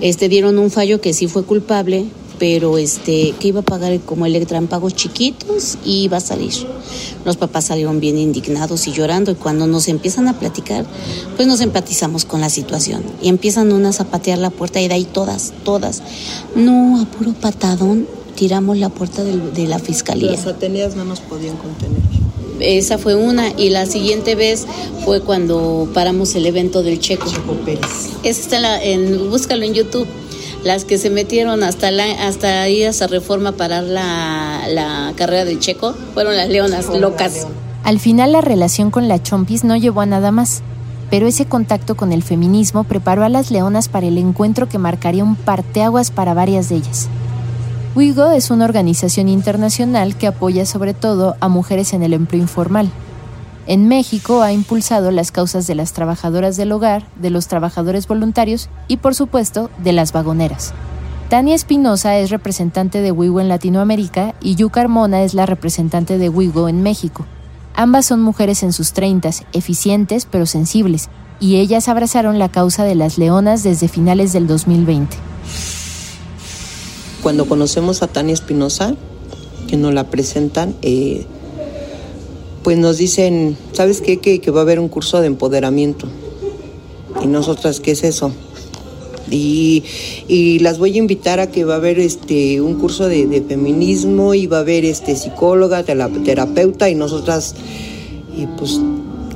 este, 0.00 0.28
dieron 0.28 0.58
un 0.58 0.70
fallo 0.70 1.00
que 1.00 1.14
sí 1.14 1.26
fue 1.26 1.42
culpable, 1.44 2.04
pero 2.44 2.76
este 2.76 3.32
que 3.40 3.48
iba 3.48 3.60
a 3.60 3.62
pagar 3.62 3.98
como 4.00 4.26
Electra 4.26 4.58
en 4.58 4.66
pagos 4.66 4.94
chiquitos 4.94 5.78
y 5.82 6.02
iba 6.02 6.18
a 6.18 6.20
salir. 6.20 6.52
Los 7.24 7.38
papás 7.38 7.64
salieron 7.64 8.00
bien 8.00 8.18
indignados 8.18 8.86
y 8.86 8.92
llorando 8.92 9.30
y 9.30 9.34
cuando 9.34 9.66
nos 9.66 9.88
empiezan 9.88 10.28
a 10.28 10.38
platicar, 10.38 10.84
pues 11.36 11.48
nos 11.48 11.62
empatizamos 11.62 12.26
con 12.26 12.42
la 12.42 12.50
situación 12.50 13.02
y 13.22 13.30
empiezan 13.30 13.72
unas 13.72 14.00
a 14.00 14.04
patear 14.04 14.36
la 14.36 14.50
puerta 14.50 14.78
y 14.78 14.88
de 14.88 14.94
ahí 14.94 15.04
todas, 15.04 15.54
todas. 15.64 16.02
No, 16.54 17.00
a 17.00 17.06
puro 17.06 17.32
patadón 17.32 18.06
tiramos 18.34 18.76
la 18.76 18.90
puerta 18.90 19.24
de, 19.24 19.66
la 19.66 19.78
fiscalía. 19.78 20.32
Las 20.32 20.46
Ateneas 20.46 20.96
no 20.96 21.06
nos 21.06 21.20
podían 21.20 21.56
contener. 21.56 22.02
Esa 22.60 22.98
fue 22.98 23.14
una 23.14 23.58
y 23.58 23.70
la 23.70 23.86
siguiente 23.86 24.34
vez 24.34 24.66
fue 25.06 25.22
cuando 25.22 25.88
paramos 25.94 26.34
el 26.34 26.44
evento 26.44 26.82
del 26.82 27.00
Checo. 27.00 27.26
Checo 27.26 27.54
Pérez. 27.64 28.10
Ese 28.22 28.42
está 28.42 28.82
en, 28.82 29.30
búscalo 29.30 29.64
en 29.64 29.72
YouTube 29.72 30.06
las 30.64 30.84
que 30.84 30.98
se 30.98 31.10
metieron 31.10 31.62
hasta 31.62 31.90
la, 31.90 32.04
hasta 32.26 32.68
ir 32.68 32.88
a 32.88 33.06
reforma 33.06 33.52
para 33.52 33.82
la, 33.82 34.62
la 34.68 35.12
carrera 35.16 35.44
del 35.44 35.60
Checo 35.60 35.94
fueron 36.14 36.36
las 36.36 36.48
leonas 36.48 36.88
locas. 36.88 37.46
Al 37.84 38.00
final 38.00 38.32
la 38.32 38.40
relación 38.40 38.90
con 38.90 39.06
la 39.08 39.22
Chompis 39.22 39.62
no 39.62 39.76
llevó 39.76 40.00
a 40.00 40.06
nada 40.06 40.32
más, 40.32 40.62
pero 41.10 41.26
ese 41.26 41.44
contacto 41.44 41.96
con 41.96 42.12
el 42.12 42.22
feminismo 42.22 42.84
preparó 42.84 43.24
a 43.24 43.28
las 43.28 43.50
leonas 43.50 43.88
para 43.88 44.06
el 44.06 44.16
encuentro 44.16 44.68
que 44.68 44.78
marcaría 44.78 45.22
un 45.22 45.36
parteaguas 45.36 46.10
para 46.10 46.32
varias 46.32 46.70
de 46.70 46.76
ellas. 46.76 47.08
WIGO 47.94 48.32
es 48.32 48.50
una 48.50 48.64
organización 48.64 49.28
internacional 49.28 50.16
que 50.16 50.26
apoya 50.26 50.66
sobre 50.66 50.94
todo 50.94 51.36
a 51.40 51.48
mujeres 51.48 51.92
en 51.92 52.02
el 52.02 52.14
empleo 52.14 52.42
informal. 52.42 52.90
En 53.66 53.88
México 53.88 54.42
ha 54.42 54.52
impulsado 54.52 55.10
las 55.10 55.32
causas 55.32 55.66
de 55.66 55.74
las 55.74 55.94
trabajadoras 55.94 56.56
del 56.56 56.72
hogar, 56.72 57.06
de 57.16 57.30
los 57.30 57.48
trabajadores 57.48 58.06
voluntarios 58.06 58.68
y 58.88 58.98
por 58.98 59.14
supuesto 59.14 59.70
de 59.82 59.92
las 59.92 60.12
vagoneras. 60.12 60.74
Tania 61.30 61.54
Espinosa 61.54 62.18
es 62.18 62.30
representante 62.30 63.00
de 63.00 63.10
WIGO 63.10 63.40
en 63.40 63.48
Latinoamérica 63.48 64.34
y 64.42 64.56
Yu 64.56 64.68
Carmona 64.68 65.22
es 65.22 65.32
la 65.32 65.46
representante 65.46 66.18
de 66.18 66.28
WIGO 66.28 66.68
en 66.68 66.82
México. 66.82 67.24
Ambas 67.74 68.06
son 68.06 68.20
mujeres 68.20 68.62
en 68.62 68.72
sus 68.72 68.92
treintas, 68.92 69.44
eficientes 69.52 70.28
pero 70.30 70.44
sensibles, 70.44 71.08
y 71.40 71.56
ellas 71.56 71.88
abrazaron 71.88 72.38
la 72.38 72.50
causa 72.50 72.84
de 72.84 72.94
las 72.94 73.18
leonas 73.18 73.62
desde 73.62 73.88
finales 73.88 74.32
del 74.32 74.46
2020. 74.46 75.16
Cuando 77.22 77.48
conocemos 77.48 78.02
a 78.02 78.06
Tania 78.06 78.34
Espinosa, 78.34 78.94
que 79.66 79.76
nos 79.76 79.94
la 79.94 80.04
presentan, 80.10 80.76
eh, 80.82 81.26
pues 82.64 82.78
nos 82.78 82.96
dicen, 82.96 83.56
¿sabes 83.72 84.00
qué? 84.00 84.18
Que, 84.18 84.50
va 84.50 84.60
a 84.60 84.62
haber 84.62 84.80
un 84.80 84.88
curso 84.88 85.20
de 85.20 85.26
empoderamiento. 85.26 86.08
Y 87.22 87.26
nosotras, 87.26 87.78
¿qué 87.78 87.92
es 87.92 88.02
eso? 88.02 88.32
Y, 89.30 89.84
las 90.60 90.78
voy 90.78 90.94
a 90.94 90.98
invitar 90.98 91.40
a 91.40 91.50
que 91.50 91.64
va 91.64 91.74
a 91.74 91.76
haber 91.76 91.98
este 91.98 92.60
un 92.62 92.74
curso 92.80 93.06
de, 93.06 93.44
feminismo 93.46 94.34
y 94.34 94.46
va 94.46 94.58
a 94.58 94.60
haber 94.60 94.86
este 94.86 95.14
psicóloga, 95.14 95.84
terapeuta 95.84 96.88
y 96.88 96.94
nosotras, 96.94 97.54
y 98.34 98.46
pues, 98.46 98.80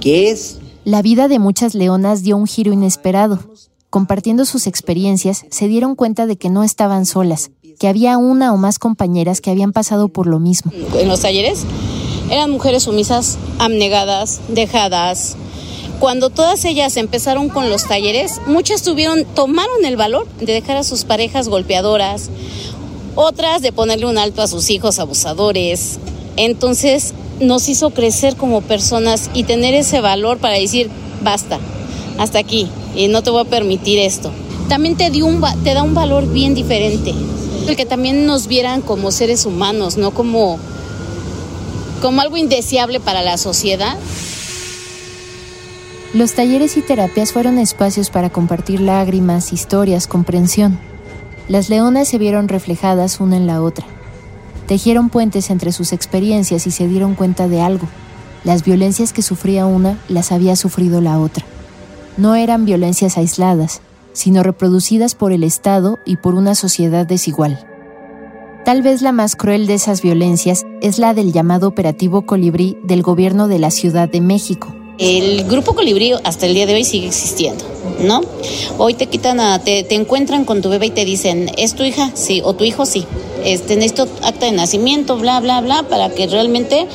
¿qué 0.01 0.31
es? 0.31 0.59
La 0.85 1.03
vida 1.03 1.29
de 1.29 1.39
muchas 1.39 1.75
leonas 1.75 2.23
dio 2.23 2.37
un 2.37 2.47
giro 2.47 2.73
inesperado. 2.73 3.41
Compartiendo 3.91 4.47
sus 4.47 4.67
experiencias, 4.67 5.45
se 5.51 5.69
dieron 5.69 5.97
cuenta 5.97 6.27
de 6.27 6.37
que 6.37 6.49
no 6.49 6.65
estaban 6.65 7.05
solas, 7.05 7.51
que 7.79 7.89
había 7.89 8.17
una 8.17 8.55
o 8.55 8.57
más 8.57 8.79
compañeras 8.79 9.43
que 9.43 9.51
habían 9.51 9.73
pasado 9.73 10.09
por 10.09 10.27
lo 10.27 10.41
mismo. 10.41 10.73
En 10.95 11.09
los 11.09 11.21
talleres 11.21 11.65
eran 12.31 12.51
mujeres 12.51 12.85
sumisas, 12.85 13.39
abnegadas, 13.59 14.41
dejadas. 14.49 15.37
Cuando 15.99 16.31
todas 16.31 16.65
ellas 16.65 16.97
empezaron 16.97 17.49
con 17.49 17.71
los 17.71 17.85
talleres, 17.85 18.41
muchas 18.47 18.83
tuvieron, 18.83 19.25
tomaron 19.25 19.85
el 19.85 19.97
valor 19.97 20.29
de 20.39 20.53
dejar 20.53 20.77
a 20.77 20.85
sus 20.85 21.05
parejas 21.05 21.49
golpeadoras, 21.49 22.31
otras 23.17 23.63
de 23.63 23.73
ponerle 23.73 24.07
un 24.07 24.17
alto 24.17 24.43
a 24.43 24.47
sus 24.47 24.71
hijos 24.71 25.01
abusadores. 25.01 25.99
Entonces 26.37 27.15
nos 27.41 27.69
hizo 27.69 27.91
crecer 27.91 28.37
como 28.37 28.61
personas 28.61 29.31
y 29.35 29.43
tener 29.43 29.75
ese 29.75 30.01
valor 30.01 30.39
para 30.39 30.55
decir, 30.55 30.89
basta, 31.23 31.59
hasta 32.19 32.39
aquí, 32.39 32.69
y 32.95 33.09
no 33.09 33.23
te 33.23 33.31
voy 33.31 33.41
a 33.41 33.45
permitir 33.45 33.99
esto. 33.99 34.31
También 34.69 34.97
te, 34.97 35.11
dio 35.11 35.27
un, 35.27 35.43
te 35.65 35.75
da 35.75 35.83
un 35.83 35.95
valor 35.95 36.31
bien 36.31 36.55
diferente, 36.55 37.13
el 37.67 37.75
que 37.75 37.87
también 37.87 38.27
nos 38.27 38.47
vieran 38.47 38.83
como 38.83 39.11
seres 39.11 39.47
humanos, 39.47 39.97
no 39.97 40.13
como 40.13 40.59
como 42.01 42.21
algo 42.21 42.37
indeseable 42.37 43.01
para 43.01 43.23
la 43.23 43.37
sociedad. 43.37 43.97
Los 46.15 46.33
talleres 46.33 46.77
y 46.77 46.83
terapias 46.83 47.33
fueron 47.33 47.59
espacios 47.59 48.11
para 48.11 48.31
compartir 48.31 48.81
lágrimas, 48.81 49.53
historias, 49.53 50.07
comprensión. 50.07 50.79
Las 51.49 51.69
leonas 51.69 52.09
se 52.09 52.19
vieron 52.19 52.49
reflejadas 52.49 53.21
una 53.21 53.37
en 53.37 53.47
la 53.47 53.63
otra. 53.63 53.87
Tejieron 54.67 55.11
puentes 55.11 55.51
entre 55.51 55.73
sus 55.73 55.93
experiencias 55.93 56.67
y 56.67 56.71
se 56.71 56.89
dieron 56.89 57.15
cuenta 57.15 57.49
de 57.49 57.61
algo. 57.61 57.87
Las 58.45 58.65
violencias 58.65 59.13
que 59.13 59.23
sufría 59.23 59.67
una 59.67 59.99
las 60.09 60.33
había 60.33 60.57
sufrido 60.57 61.01
la 61.01 61.19
otra. 61.19 61.45
No 62.17 62.35
eran 62.35 62.65
violencias 62.65 63.19
aisladas, 63.19 63.81
sino 64.13 64.43
reproducidas 64.43 65.15
por 65.15 65.33
el 65.33 65.45
Estado 65.45 65.99
y 66.05 66.17
por 66.17 66.35
una 66.35 66.55
sociedad 66.55 67.07
desigual. 67.07 67.67
Tal 68.69 68.83
vez 68.83 69.01
la 69.01 69.13
más 69.13 69.35
cruel 69.35 69.67
de 69.67 69.73
esas 69.73 70.03
violencias 70.03 70.67
es 70.83 70.99
la 70.99 71.15
del 71.15 71.33
llamado 71.33 71.69
Operativo 71.69 72.27
Colibrí 72.27 72.77
del 72.83 73.01
gobierno 73.01 73.49
de 73.49 73.59
la 73.59 73.71
Ciudad 73.71 74.11
de 74.11 74.21
México. 74.21 74.75
El 74.99 75.45
grupo 75.45 75.75
Colibrí 75.75 76.13
hasta 76.23 76.45
el 76.45 76.53
día 76.53 76.67
de 76.67 76.75
hoy 76.75 76.85
sigue 76.85 77.07
existiendo, 77.07 77.65
¿no? 78.01 78.21
Hoy 78.77 78.93
te 78.93 79.07
quitan 79.07 79.41
a, 79.41 79.59
te, 79.59 79.87
encuentran 79.95 80.45
con 80.45 80.61
tu 80.61 80.69
bebé 80.69 80.85
y 80.85 80.91
te 80.91 81.07
dicen, 81.07 81.51
¿es 81.57 81.77
tu 81.77 81.83
hija? 81.83 82.11
Sí, 82.13 82.43
o 82.45 82.53
tu 82.53 82.65
hijo 82.65 82.85
sí. 82.85 83.07
Este, 83.43 83.75
necesito 83.77 84.07
acta 84.23 84.45
de 84.45 84.53
nacimiento, 84.53 85.17
bla, 85.17 85.41
bla, 85.41 85.63
bla, 85.63 85.85
para 85.85 86.11
que 86.11 86.27
realmente 86.27 86.87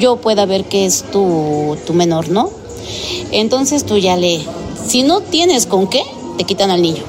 yo 0.00 0.16
pueda 0.16 0.46
ver 0.46 0.64
que 0.64 0.84
es 0.84 1.04
tu, 1.12 1.78
tu 1.86 1.94
menor, 1.94 2.28
¿no? 2.28 2.50
Entonces 3.30 3.86
tú 3.86 3.98
ya 3.98 4.16
le, 4.16 4.40
si 4.84 5.04
no 5.04 5.20
tienes 5.20 5.66
con 5.66 5.86
qué, 5.88 6.02
te 6.38 6.42
quitan 6.42 6.72
al 6.72 6.82
niño. 6.82 7.04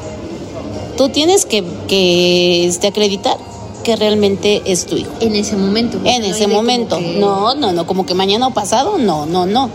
Tú 0.95 1.09
tienes 1.09 1.47
que, 1.47 1.63
que 1.87 2.67
este, 2.67 2.85
acreditar 2.85 3.37
que 3.83 3.95
realmente 3.95 4.61
es 4.65 4.85
tu 4.85 4.95
hijo. 4.95 5.11
En 5.19 5.35
ese 5.35 5.55
momento. 5.55 5.99
En 6.03 6.23
ese 6.23 6.47
momento. 6.47 6.99
No, 6.99 7.55
no, 7.55 7.71
no, 7.71 7.87
como 7.87 8.05
que 8.05 8.13
mañana 8.13 8.47
o 8.47 8.53
pasado, 8.53 8.97
no, 8.97 9.25
no, 9.25 9.45
no. 9.45 9.69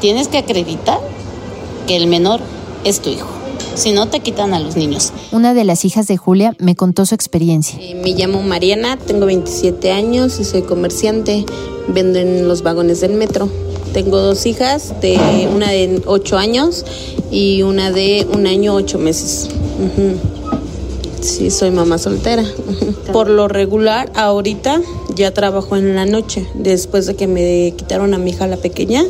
Tienes 0.00 0.28
que 0.28 0.38
acreditar 0.38 0.98
que 1.86 1.96
el 1.96 2.06
menor 2.06 2.40
es 2.84 3.00
tu 3.00 3.10
hijo. 3.10 3.28
si 3.74 3.92
no 3.92 4.06
te 4.06 4.20
quitan 4.20 4.52
a 4.52 4.60
los 4.60 4.76
niños. 4.76 5.12
Una 5.30 5.54
de 5.54 5.64
las 5.64 5.86
hijas 5.86 6.06
de 6.06 6.18
Julia 6.18 6.54
me 6.58 6.76
contó 6.76 7.06
su 7.06 7.14
experiencia. 7.14 7.78
Eh, 7.80 7.94
me 7.94 8.10
llamo 8.10 8.42
Mariana, 8.42 8.98
tengo 8.98 9.24
27 9.24 9.90
años 9.92 10.38
y 10.40 10.44
soy 10.44 10.60
comerciante, 10.62 11.46
vendo 11.88 12.18
en 12.18 12.46
los 12.48 12.62
vagones 12.62 13.00
del 13.00 13.14
metro. 13.14 13.48
Tengo 13.94 14.18
dos 14.18 14.44
hijas, 14.46 15.00
de 15.00 15.48
una 15.54 15.70
de 15.70 16.02
8 16.06 16.38
años 16.38 16.84
y 17.30 17.62
una 17.62 17.90
de 17.90 18.26
un 18.32 18.46
año 18.46 18.74
8 18.74 18.98
meses. 18.98 19.48
Sí, 21.22 21.50
soy 21.50 21.70
mamá 21.70 21.98
soltera. 21.98 22.44
Por 23.12 23.30
lo 23.30 23.46
regular, 23.46 24.10
ahorita 24.16 24.82
ya 25.14 25.32
trabajo 25.32 25.76
en 25.76 25.94
la 25.94 26.04
noche. 26.04 26.46
Después 26.54 27.06
de 27.06 27.14
que 27.14 27.28
me 27.28 27.72
quitaron 27.76 28.12
a 28.12 28.18
mi 28.18 28.30
hija 28.30 28.46
la 28.48 28.56
pequeña, 28.56 29.04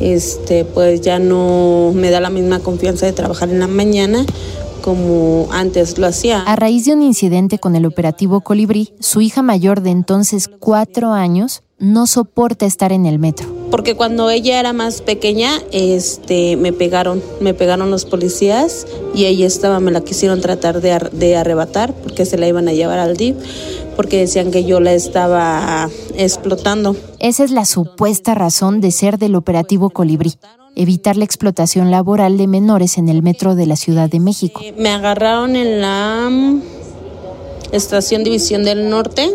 este, 0.00 0.64
pues 0.64 1.02
ya 1.02 1.18
no 1.18 1.92
me 1.94 2.10
da 2.10 2.20
la 2.20 2.30
misma 2.30 2.60
confianza 2.60 3.06
de 3.06 3.12
trabajar 3.12 3.50
en 3.50 3.60
la 3.60 3.68
mañana 3.68 4.24
como 4.80 5.48
antes 5.52 5.98
lo 5.98 6.06
hacía. 6.06 6.42
A 6.42 6.56
raíz 6.56 6.86
de 6.86 6.94
un 6.94 7.02
incidente 7.02 7.58
con 7.58 7.76
el 7.76 7.86
operativo 7.86 8.40
Colibrí, 8.40 8.94
su 8.98 9.20
hija 9.20 9.42
mayor 9.42 9.82
de 9.82 9.90
entonces 9.90 10.48
cuatro 10.48 11.12
años 11.12 11.62
no 11.78 12.06
soporta 12.06 12.66
estar 12.66 12.92
en 12.92 13.06
el 13.06 13.18
metro. 13.18 13.61
Porque 13.72 13.96
cuando 13.96 14.28
ella 14.28 14.60
era 14.60 14.74
más 14.74 15.00
pequeña, 15.00 15.50
este, 15.72 16.56
me 16.56 16.74
pegaron, 16.74 17.22
me 17.40 17.54
pegaron 17.54 17.90
los 17.90 18.04
policías 18.04 18.86
y 19.14 19.24
ella 19.24 19.46
estaba, 19.46 19.80
me 19.80 19.90
la 19.90 20.02
quisieron 20.02 20.42
tratar 20.42 20.82
de, 20.82 21.00
de 21.10 21.36
arrebatar 21.36 21.94
porque 21.94 22.26
se 22.26 22.36
la 22.36 22.46
iban 22.46 22.68
a 22.68 22.74
llevar 22.74 22.98
al 22.98 23.16
DIP 23.16 23.34
porque 23.96 24.18
decían 24.18 24.50
que 24.50 24.64
yo 24.64 24.78
la 24.78 24.92
estaba 24.92 25.88
explotando. 26.16 26.94
Esa 27.18 27.44
es 27.44 27.50
la 27.50 27.64
supuesta 27.64 28.34
razón 28.34 28.82
de 28.82 28.90
ser 28.90 29.18
del 29.18 29.34
operativo 29.34 29.88
Colibrí 29.88 30.34
evitar 30.74 31.16
la 31.16 31.24
explotación 31.24 31.90
laboral 31.90 32.36
de 32.36 32.46
menores 32.46 32.98
en 32.98 33.08
el 33.08 33.22
metro 33.22 33.54
de 33.54 33.66
la 33.66 33.76
Ciudad 33.76 34.10
de 34.10 34.20
México. 34.20 34.60
Me 34.76 34.90
agarraron 34.90 35.56
en 35.56 35.80
la 35.80 36.28
mm, 36.30 36.62
estación 37.72 38.22
División 38.22 38.64
del 38.64 38.88
Norte 38.88 39.30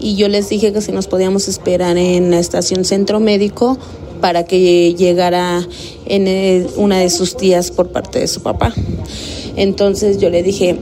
y 0.00 0.16
yo 0.16 0.28
les 0.28 0.48
dije 0.48 0.72
que 0.72 0.80
si 0.80 0.92
nos 0.92 1.06
podíamos 1.06 1.48
esperar 1.48 1.96
en 1.98 2.30
la 2.30 2.38
estación 2.38 2.84
Centro 2.84 3.20
Médico 3.20 3.78
para 4.20 4.44
que 4.44 4.94
llegara 4.94 5.66
en 6.06 6.66
una 6.76 6.98
de 6.98 7.10
sus 7.10 7.36
tías 7.36 7.70
por 7.70 7.88
parte 7.88 8.18
de 8.18 8.26
su 8.26 8.42
papá. 8.42 8.74
Entonces 9.56 10.18
yo 10.18 10.30
le 10.30 10.42
dije, 10.42 10.76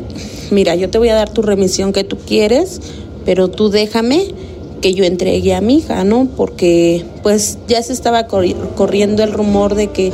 mira, 0.51 0.75
yo 0.75 0.91
te 0.91 0.99
voy 0.99 1.09
a 1.09 1.15
dar 1.15 1.31
tu 1.31 1.43
remisión 1.43 1.93
que 1.93 2.05
tú 2.05 2.17
quieres, 2.19 2.81
pero 3.25 3.49
tú 3.49 3.69
déjame 3.69 4.35
que 4.81 4.95
yo 4.95 5.05
entregue 5.05 5.55
a 5.55 5.61
mi 5.61 5.79
hija, 5.79 6.05
¿no? 6.05 6.29
Porque 6.37 7.05
pues 7.23 7.59
ya 7.69 7.83
se 7.83 7.93
estaba 7.93 8.27
corriendo 8.27 9.23
el 9.23 9.33
rumor 9.33 9.75
de 9.75 9.89
que 9.89 10.13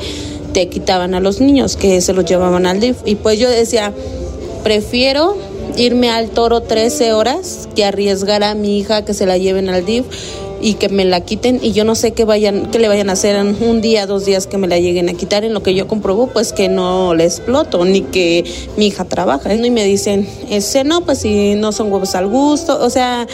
te 0.53 0.69
quitaban 0.69 1.15
a 1.15 1.21
los 1.21 1.41
niños, 1.41 1.77
que 1.77 2.01
se 2.01 2.13
los 2.13 2.25
llevaban 2.25 2.67
al 2.67 2.81
DIF. 2.81 2.99
Y 3.05 3.17
pues 3.17 3.39
yo 3.39 3.51
decía, 3.51 3.93
prefiero 4.63 5.37
irme 5.77 6.11
al 6.11 6.31
toro 6.31 6.63
13 6.63 7.13
horas 7.13 7.69
que 7.75 7.85
arriesgar 7.85 8.43
a 8.43 8.55
mi 8.55 8.79
hija 8.79 9.05
que 9.05 9.15
se 9.15 9.27
la 9.27 9.39
lleven 9.39 9.69
al 9.69 9.85
DIF 9.85 10.05
y 10.63 10.75
que 10.75 10.89
me 10.89 11.05
la 11.05 11.21
quiten 11.21 11.59
y 11.61 11.73
yo 11.73 11.85
no 11.85 11.95
sé 11.95 12.13
qué 12.13 12.25
vayan 12.25 12.71
qué 12.71 12.79
le 12.79 12.87
vayan 12.87 13.11
a 13.11 13.15
hacer 13.15 13.35
en 13.35 13.57
un 13.63 13.81
día, 13.81 14.07
dos 14.07 14.25
días 14.25 14.47
que 14.47 14.59
me 14.59 14.69
la 14.69 14.79
lleguen 14.79 15.09
a 15.09 15.15
quitar, 15.15 15.45
en 15.45 15.53
lo 15.53 15.63
que 15.63 15.75
yo 15.75 15.89
comprobo 15.89 16.29
pues 16.29 16.53
que 16.53 16.69
no 16.69 17.15
le 17.15 17.25
exploto 17.25 17.85
ni 17.85 18.03
que 18.03 18.45
mi 18.77 18.87
hija 18.87 19.05
trabaja, 19.05 19.53
Y 19.53 19.71
me 19.71 19.85
dicen, 19.85 20.29
ese 20.49 20.85
no, 20.85 21.01
pues 21.05 21.19
si 21.19 21.57
no 21.57 21.73
son 21.73 21.93
huevos 21.93 22.15
al 22.15 22.29
gusto, 22.29 22.79
o 22.81 22.91
sea, 22.91 23.27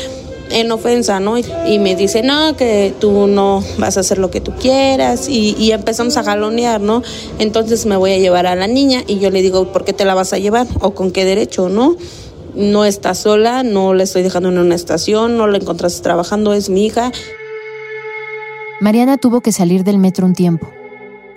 en 0.50 0.72
ofensa, 0.72 1.20
¿no? 1.20 1.36
Y 1.36 1.78
me 1.78 1.94
dice, 1.94 2.22
no, 2.22 2.56
que 2.56 2.94
tú 2.98 3.26
no 3.26 3.62
vas 3.76 3.98
a 3.98 4.00
hacer 4.00 4.16
lo 4.16 4.30
que 4.30 4.40
tú 4.40 4.52
quieras 4.58 5.28
y, 5.28 5.54
y, 5.58 5.72
empezamos 5.72 6.16
a 6.16 6.24
jalonear, 6.24 6.80
¿no? 6.80 7.02
Entonces 7.38 7.84
me 7.84 7.96
voy 7.96 8.12
a 8.12 8.18
llevar 8.18 8.46
a 8.46 8.54
la 8.54 8.66
niña 8.66 9.04
y 9.06 9.18
yo 9.18 9.30
le 9.30 9.42
digo, 9.42 9.70
¿por 9.72 9.84
qué 9.84 9.92
te 9.92 10.06
la 10.06 10.14
vas 10.14 10.32
a 10.32 10.38
llevar? 10.38 10.66
¿O 10.80 10.92
con 10.92 11.10
qué 11.10 11.26
derecho, 11.26 11.68
no? 11.68 11.96
No 12.58 12.84
está 12.84 13.14
sola, 13.14 13.62
no 13.62 13.94
la 13.94 14.02
estoy 14.02 14.22
dejando 14.22 14.48
en 14.48 14.58
una 14.58 14.74
estación, 14.74 15.38
no 15.38 15.46
la 15.46 15.58
encontraste 15.58 16.02
trabajando, 16.02 16.52
es 16.52 16.68
mi 16.68 16.86
hija. 16.86 17.12
Mariana 18.80 19.16
tuvo 19.16 19.40
que 19.40 19.52
salir 19.52 19.84
del 19.84 19.98
metro 19.98 20.26
un 20.26 20.34
tiempo. 20.34 20.68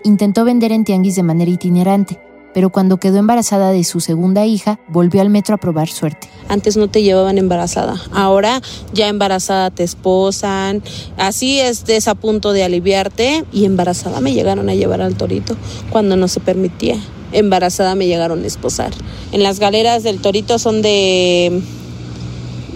Intentó 0.03 0.43
vender 0.43 0.71
en 0.71 0.83
tianguis 0.83 1.15
de 1.15 1.21
manera 1.21 1.51
itinerante, 1.51 2.19
pero 2.55 2.71
cuando 2.71 2.97
quedó 2.97 3.19
embarazada 3.19 3.69
de 3.71 3.83
su 3.83 3.99
segunda 3.99 4.47
hija, 4.47 4.79
volvió 4.87 5.21
al 5.21 5.29
metro 5.29 5.53
a 5.53 5.59
probar 5.59 5.89
suerte. 5.89 6.27
Antes 6.49 6.75
no 6.75 6.89
te 6.89 7.03
llevaban 7.03 7.37
embarazada, 7.37 8.01
ahora 8.11 8.59
ya 8.93 9.07
embarazada 9.07 9.69
te 9.69 9.83
esposan, 9.83 10.81
así 11.17 11.59
es 11.59 12.07
a 12.07 12.15
punto 12.15 12.51
de 12.51 12.63
aliviarte 12.63 13.45
y 13.53 13.65
embarazada 13.65 14.21
me 14.21 14.33
llegaron 14.33 14.69
a 14.69 14.73
llevar 14.75 15.01
al 15.01 15.15
torito 15.15 15.55
cuando 15.91 16.17
no 16.17 16.27
se 16.27 16.39
permitía 16.39 16.97
embarazada 17.31 17.95
me 17.95 18.07
llegaron 18.07 18.43
a 18.43 18.47
esposar. 18.47 18.91
En 19.31 19.43
las 19.43 19.59
galeras 19.59 20.03
del 20.03 20.19
Torito 20.19 20.59
son 20.59 20.81
de, 20.81 21.61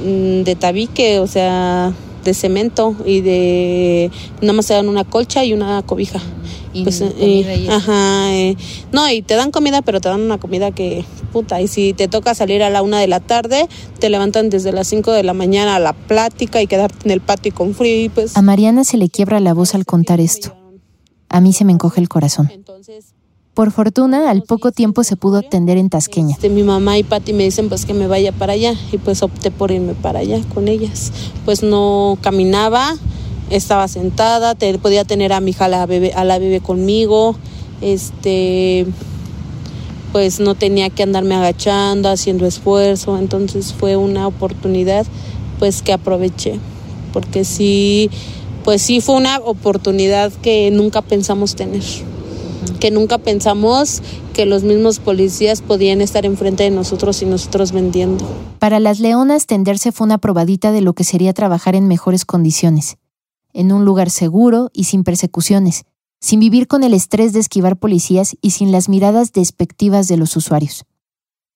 mm, 0.04 0.44
de 0.44 0.56
tabique, 0.56 1.20
o 1.20 1.28
sea, 1.28 1.94
de 2.24 2.34
cemento 2.34 2.96
y 3.06 3.22
de 3.22 4.12
nada 4.42 4.54
más 4.54 4.68
te 4.68 4.74
dan 4.74 4.90
una 4.90 5.04
colcha 5.04 5.46
y 5.46 5.54
una 5.54 5.82
cobija. 5.84 6.20
Y 6.74 6.84
pues, 6.84 7.02
eh, 7.02 7.68
ajá, 7.70 8.34
eh, 8.34 8.58
no, 8.92 9.10
y 9.10 9.22
te 9.22 9.36
dan 9.36 9.52
comida, 9.52 9.82
pero 9.82 10.02
te 10.02 10.10
dan 10.10 10.20
una 10.20 10.38
comida 10.38 10.72
que 10.72 11.06
puta. 11.32 11.62
Y 11.62 11.70
si 11.70 11.94
te 11.94 12.10
toca 12.10 12.36
salir 12.36 12.64
a 12.64 12.70
la 12.70 12.82
una 12.82 13.00
de 13.00 13.08
la 13.08 13.22
tarde, 13.22 13.70
te 14.00 14.10
levantan 14.10 14.50
desde 14.50 14.74
las 14.74 14.88
cinco 14.88 15.14
de 15.14 15.24
la 15.24 15.34
mañana 15.34 15.78
a 15.78 15.80
la 15.80 15.94
plática 15.94 16.62
y 16.62 16.68
quedarte 16.68 16.98
en 17.06 17.12
el 17.12 17.22
patio 17.22 17.56
con 17.56 17.74
frío. 17.76 18.12
pues, 18.14 18.36
a 18.36 18.42
Mariana 18.42 18.84
se 18.84 18.98
le 18.98 19.08
quiebra 19.08 19.40
la 19.40 19.54
voz 19.54 19.74
al 19.74 19.86
contar 19.86 20.20
esto. 20.20 20.54
A 21.30 21.40
mí 21.40 21.54
se 21.54 21.64
me 21.64 21.72
encoge 21.72 22.02
el 22.02 22.10
corazón. 22.10 22.50
Entonces, 22.54 23.14
por 23.56 23.72
fortuna, 23.72 24.30
al 24.30 24.44
poco 24.44 24.72
tiempo 24.74 25.04
se 25.04 25.16
pudo 25.16 25.38
atender 25.38 25.78
en 25.78 25.90
Tasqueña. 25.90 26.34
Este, 26.34 26.50
mi 26.50 26.62
mamá 26.62 26.98
y 26.98 27.04
Pati 27.04 27.32
me 27.32 27.46
dicen 27.46 27.70
pues 27.70 27.86
que 27.86 27.94
me 27.94 28.06
vaya 28.06 28.34
para 28.34 28.54
allá 28.54 28.76
y 28.92 28.98
pues 28.98 29.24
opté 29.24 29.50
por 29.50 29.72
irme 29.72 29.94
para 29.94 30.20
allá 30.20 30.42
con 30.54 30.68
ellas. 30.68 31.12
Pues 31.46 31.64
no 31.64 32.18
caminaba, 32.22 32.96
estaba 33.50 33.88
sentada, 33.88 34.56
podía 34.82 35.06
tener 35.06 35.32
a 35.32 35.40
mi 35.40 35.52
hija 35.52 35.70
la 35.70 35.86
bebé, 35.86 36.12
a 36.14 36.26
la 36.26 36.38
bebé 36.38 36.60
conmigo, 36.60 37.36
este 37.82 38.86
pues 40.12 40.40
no 40.40 40.56
tenía 40.56 40.90
que 40.90 41.04
andarme 41.04 41.36
agachando, 41.36 42.10
haciendo 42.10 42.46
esfuerzo, 42.46 43.18
entonces 43.18 43.74
fue 43.74 43.98
una 43.98 44.28
oportunidad 44.28 45.06
pues 45.60 45.82
que 45.82 45.92
aproveché, 45.92 46.60
porque 47.12 47.44
sí, 47.44 48.10
pues 48.64 48.82
sí 48.82 49.02
fue 49.02 49.16
una 49.16 49.40
oportunidad 49.40 50.32
que 50.32 50.72
nunca 50.72 51.02
pensamos 51.02 51.56
tener 51.56 51.84
que 52.80 52.92
nunca 52.92 53.18
pensamos 53.18 54.02
que 54.34 54.46
los 54.46 54.64
mismos 54.64 55.00
policías 55.00 55.62
podían 55.62 56.02
estar 56.02 56.26
enfrente 56.26 56.64
de 56.64 56.72
nosotros 56.72 57.22
y 57.22 57.26
nosotros 57.26 57.72
vendiendo. 57.72 58.26
Para 58.60 58.80
las 58.80 59.00
leonas, 59.00 59.46
tenderse 59.46 59.92
fue 59.92 60.06
una 60.06 60.18
probadita 60.18 60.72
de 60.72 60.82
lo 60.82 60.94
que 60.94 61.04
sería 61.04 61.34
trabajar 61.34 61.76
en 61.76 61.88
mejores 61.88 62.26
condiciones, 62.26 62.98
en 63.54 63.72
un 63.72 63.86
lugar 63.86 64.10
seguro 64.10 64.70
y 64.74 64.86
sin 64.86 65.04
persecuciones, 65.04 65.86
sin 66.20 66.40
vivir 66.40 66.68
con 66.68 66.84
el 66.84 66.94
estrés 66.94 67.34
de 67.34 67.40
esquivar 67.40 67.78
policías 67.78 68.36
y 68.42 68.52
sin 68.52 68.72
las 68.72 68.90
miradas 68.90 69.32
despectivas 69.32 70.08
de 70.08 70.18
los 70.18 70.36
usuarios. 70.36 70.86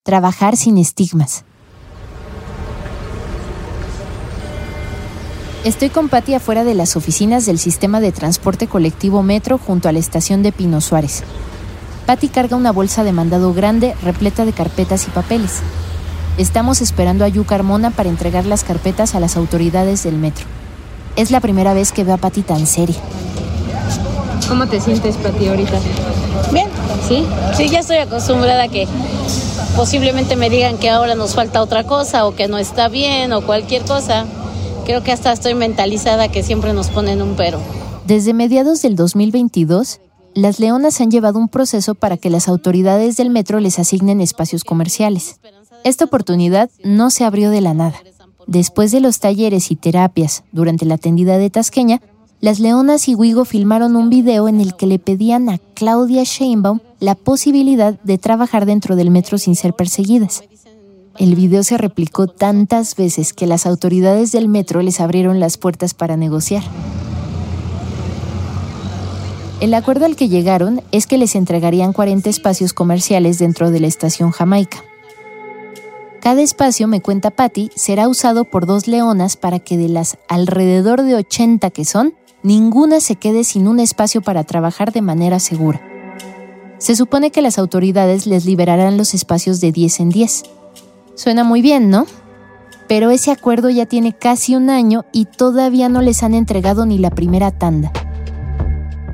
Trabajar 0.04 0.58
sin 0.58 0.78
estigmas. 0.78 1.44
Estoy 5.66 5.90
con 5.90 6.08
Patti 6.08 6.36
afuera 6.36 6.64
de 6.64 6.74
las 6.74 6.96
oficinas 6.96 7.46
del 7.46 7.60
sistema 7.60 8.00
de 8.00 8.14
transporte 8.14 8.68
colectivo 8.68 9.24
Metro 9.24 9.58
junto 9.58 9.90
a 9.90 9.92
la 9.92 10.00
estación 10.00 10.42
de 10.42 10.54
Pino 10.54 10.80
Suárez. 10.80 11.24
Patti 12.06 12.30
carga 12.30 12.56
una 12.56 12.72
bolsa 12.72 13.04
de 13.04 13.12
mandado 13.12 13.54
grande 13.54 13.94
repleta 14.02 14.46
de 14.46 14.54
carpetas 14.54 15.06
y 15.08 15.12
papeles. 15.12 15.60
Estamos 16.38 16.80
esperando 16.82 17.26
a 17.26 17.28
Yu 17.28 17.44
Carmona 17.44 17.92
para 17.92 18.08
entregar 18.08 18.46
las 18.46 18.64
carpetas 18.64 19.16
a 19.16 19.20
las 19.20 19.36
autoridades 19.36 20.02
del 20.04 20.16
metro. 20.16 20.46
Es 21.18 21.30
la 21.30 21.42
primera 21.42 21.74
vez 21.74 21.92
que 21.92 22.06
veo 22.06 22.16
a 22.16 22.18
Patti 22.18 22.42
tan 22.42 22.66
seria. 22.66 22.96
¿Cómo 24.48 24.66
te 24.66 24.80
sientes, 24.80 25.18
Patti, 25.18 25.50
ahorita? 25.50 25.78
Bien, 26.54 26.70
¿sí? 27.06 27.28
Sí, 27.58 27.68
ya 27.68 27.80
estoy 27.80 27.98
acostumbrada 27.98 28.64
a 28.64 28.68
que 28.70 28.88
posiblemente 29.76 30.38
me 30.38 30.50
digan 30.50 30.78
que 30.78 30.90
ahora 30.90 31.16
nos 31.16 31.36
falta 31.36 31.62
otra 31.62 31.84
cosa 31.84 32.26
o 32.26 32.34
que 32.34 32.48
no 32.48 32.58
está 32.58 32.88
bien 32.88 33.34
o 33.34 33.42
cualquier 33.42 33.84
cosa. 33.84 34.26
Creo 34.90 35.04
que 35.04 35.12
hasta 35.12 35.32
estoy 35.32 35.54
mentalizada 35.54 36.30
que 36.30 36.42
siempre 36.42 36.74
nos 36.74 36.90
ponen 36.90 37.22
un 37.22 37.36
pero. 37.36 37.60
Desde 38.08 38.34
mediados 38.34 38.82
del 38.82 38.96
2022, 38.96 40.02
las 40.34 40.60
leonas 40.60 41.00
han 41.00 41.12
llevado 41.12 41.38
un 41.38 41.48
proceso 41.48 41.94
para 41.94 42.18
que 42.18 42.32
las 42.32 42.48
autoridades 42.48 43.16
del 43.16 43.30
metro 43.30 43.60
les 43.60 43.78
asignen 43.78 44.20
espacios 44.20 44.64
comerciales. 44.64 45.40
Esta 45.84 46.06
oportunidad 46.06 46.72
no 46.84 47.12
se 47.12 47.24
abrió 47.24 47.52
de 47.52 47.62
la 47.62 47.76
nada. 47.76 48.02
Después 48.48 48.92
de 48.92 49.00
los 49.00 49.20
talleres 49.20 49.70
y 49.70 49.76
terapias 49.76 50.44
durante 50.52 50.86
la 50.86 50.98
tendida 50.98 51.38
de 51.38 51.52
Tasqueña, 51.52 52.02
las 52.42 52.60
Leonas 52.60 53.08
y 53.10 53.14
Wigo 53.14 53.46
filmaron 53.46 53.96
un 53.96 54.10
video 54.10 54.48
en 54.48 54.60
el 54.60 54.76
que 54.76 54.88
le 54.88 54.98
pedían 54.98 55.50
a 55.50 55.60
Claudia 55.76 56.24
Sheinbaum 56.24 56.80
la 57.00 57.14
posibilidad 57.14 58.00
de 58.02 58.18
trabajar 58.18 58.66
dentro 58.66 58.96
del 58.96 59.12
metro 59.12 59.38
sin 59.38 59.56
ser 59.56 59.76
perseguidas. 59.76 60.42
El 61.20 61.36
video 61.36 61.64
se 61.64 61.78
replicó 61.78 62.28
tantas 62.28 62.96
veces 62.96 63.34
que 63.34 63.46
las 63.46 63.66
autoridades 63.66 64.32
del 64.32 64.48
metro 64.48 64.82
les 64.82 65.02
abrieron 65.02 65.42
las 65.42 65.58
puertas 65.58 65.94
para 65.94 66.16
negociar. 66.16 66.64
El 69.60 69.74
acuerdo 69.74 70.06
al 70.06 70.16
que 70.16 70.30
llegaron 70.30 70.82
es 70.94 71.08
que 71.08 71.18
les 71.18 71.36
entregarían 71.36 71.92
40 71.92 72.30
espacios 72.30 72.72
comerciales 72.72 73.38
dentro 73.38 73.70
de 73.70 73.82
la 73.82 73.88
estación 73.88 74.32
Jamaica. 74.32 74.82
Cada 76.22 76.42
espacio, 76.42 76.88
me 76.88 77.02
cuenta 77.02 77.32
Patty, 77.32 77.70
será 77.76 78.08
usado 78.08 78.46
por 78.46 78.66
dos 78.66 78.88
leonas 78.88 79.36
para 79.36 79.60
que 79.60 79.78
de 79.78 79.90
las 79.90 80.18
alrededor 80.30 81.02
de 81.02 81.16
80 81.16 81.70
que 81.72 81.84
son, 81.84 82.14
ninguna 82.44 83.02
se 83.02 83.18
quede 83.18 83.44
sin 83.44 83.68
un 83.68 83.82
espacio 83.82 84.22
para 84.22 84.46
trabajar 84.46 84.94
de 84.94 85.02
manera 85.02 85.40
segura. 85.40 85.82
Se 86.78 86.96
supone 86.96 87.32
que 87.32 87.42
las 87.42 87.60
autoridades 87.60 88.26
les 88.26 88.46
liberarán 88.46 88.96
los 88.96 89.14
espacios 89.14 89.60
de 89.60 89.74
10 89.74 90.00
en 90.00 90.10
10. 90.12 90.44
Suena 91.20 91.44
muy 91.44 91.62
bien, 91.62 91.90
¿no? 91.90 92.06
Pero 92.88 93.12
ese 93.12 93.30
acuerdo 93.30 93.70
ya 93.70 93.86
tiene 93.86 94.14
casi 94.14 94.56
un 94.56 94.70
año 94.70 95.04
y 95.12 95.26
todavía 95.26 95.90
no 95.90 96.02
les 96.02 96.24
han 96.24 96.34
entregado 96.34 96.86
ni 96.86 96.98
la 96.98 97.10
primera 97.10 97.52
tanda. 97.52 97.92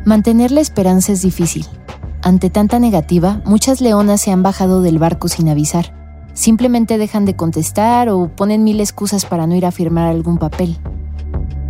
Mantener 0.06 0.52
la 0.52 0.62
esperanza 0.62 1.13
es 1.13 1.24
difícil. 1.24 1.65
Ante 2.22 2.52
tanta 2.52 2.78
negativa, 2.78 3.41
muchas 3.44 3.82
leonas 3.82 4.22
se 4.22 4.32
han 4.32 4.44
bajado 4.44 4.84
del 4.84 5.00
barco 5.00 5.30
sin 5.30 5.50
avisar. 5.50 5.96
Simplemente 6.36 7.00
dejan 7.00 7.26
de 7.26 7.36
contestar 7.36 8.10
o 8.10 8.28
ponen 8.28 8.63
mil 8.63 8.82
excusas 8.82 9.26
para 9.26 9.48
no 9.48 9.56
ir 9.56 9.65
a 9.65 9.72
firmar 9.72 10.06
algún 10.06 10.38
papel. 10.38 10.78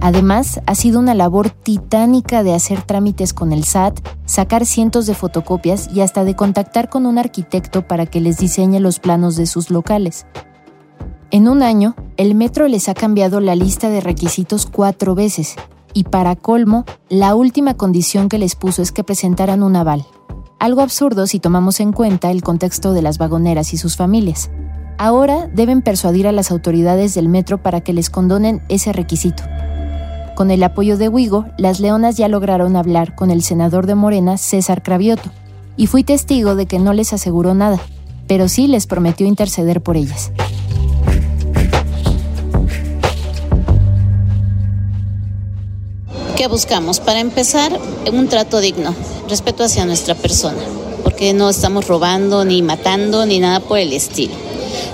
Además, 0.02 0.62
ha 0.66 0.76
sido 0.76 1.00
una 1.00 1.14
labor 1.14 1.50
titánica 1.50 2.44
de 2.44 2.54
hacer 2.54 2.82
trámites 2.82 3.34
con 3.34 3.54
el 3.54 3.64
SAT, 3.64 4.00
sacar 4.26 4.66
cientos 4.66 5.08
de 5.08 5.16
fotocopias 5.16 5.90
y 5.94 6.02
hasta 6.02 6.24
de 6.24 6.36
contactar 6.36 6.90
con 6.90 7.06
un 7.06 7.18
arquitecto 7.18 7.88
para 7.88 8.06
que 8.06 8.22
les 8.22 8.38
diseñe 8.38 8.80
los 8.80 9.00
planos 9.00 9.36
de 9.36 9.46
sus 9.46 9.70
locales. 9.72 10.26
En 11.32 11.48
un 11.48 11.64
año, 11.64 11.96
el 12.18 12.36
metro 12.36 12.68
les 12.68 12.88
ha 12.88 12.94
cambiado 12.94 13.40
la 13.40 13.56
lista 13.56 13.90
de 13.90 14.00
requisitos 14.00 14.66
cuatro 14.66 15.16
veces 15.16 15.56
y 15.96 16.04
para 16.04 16.36
colmo, 16.36 16.84
la 17.10 17.36
última 17.36 17.76
condición 17.76 18.28
que 18.28 18.38
les 18.38 18.56
puso 18.56 18.82
es 18.82 18.92
que 18.92 19.06
presentaran 19.06 19.64
un 19.64 19.78
aval. 19.78 20.06
Algo 20.60 20.82
absurdo 20.82 21.26
si 21.26 21.40
tomamos 21.40 21.80
en 21.80 21.94
cuenta 21.94 22.32
el 22.32 22.44
contexto 22.44 22.92
de 22.92 23.02
las 23.02 23.18
vagoneras 23.18 23.74
y 23.74 23.78
sus 23.78 23.96
familias. 23.96 24.52
Ahora 24.98 25.48
deben 25.48 25.82
persuadir 25.82 26.28
a 26.28 26.34
las 26.34 26.52
autoridades 26.52 27.16
del 27.16 27.30
metro 27.30 27.64
para 27.64 27.82
que 27.82 27.94
les 27.94 28.10
condonen 28.10 28.62
ese 28.68 28.92
requisito. 28.92 29.44
Con 30.36 30.52
el 30.52 30.64
apoyo 30.64 30.98
de 30.98 31.08
Wigo, 31.08 31.46
las 31.58 31.80
leonas 31.80 32.18
ya 32.18 32.28
lograron 32.28 32.76
hablar 32.76 33.16
con 33.16 33.32
el 33.32 33.42
senador 33.42 33.88
de 33.88 33.96
Morena, 33.96 34.38
César 34.38 34.84
Cravioto, 34.84 35.32
y 35.78 35.88
fui 35.88 36.04
testigo 36.04 36.56
de 36.56 36.66
que 36.66 36.78
no 36.78 36.92
les 36.92 37.14
aseguró 37.14 37.54
nada, 37.54 37.80
pero 38.28 38.50
sí 38.50 38.68
les 38.68 38.86
prometió 38.86 39.26
interceder 39.26 39.80
por 39.82 39.96
ellas. 39.96 40.34
¿Qué 46.36 46.48
buscamos? 46.48 47.00
Para 47.00 47.22
empezar, 47.22 47.72
un 48.12 48.28
trato 48.28 48.60
digno, 48.60 48.94
respeto 49.30 49.64
hacia 49.64 49.86
nuestra 49.86 50.16
persona, 50.16 50.60
porque 51.02 51.34
no 51.34 51.50
estamos 51.50 51.88
robando, 51.88 52.44
ni 52.44 52.62
matando, 52.62 53.26
ni 53.26 53.40
nada 53.40 53.62
por 53.62 53.80
el 53.80 53.94
estilo. 53.94 54.45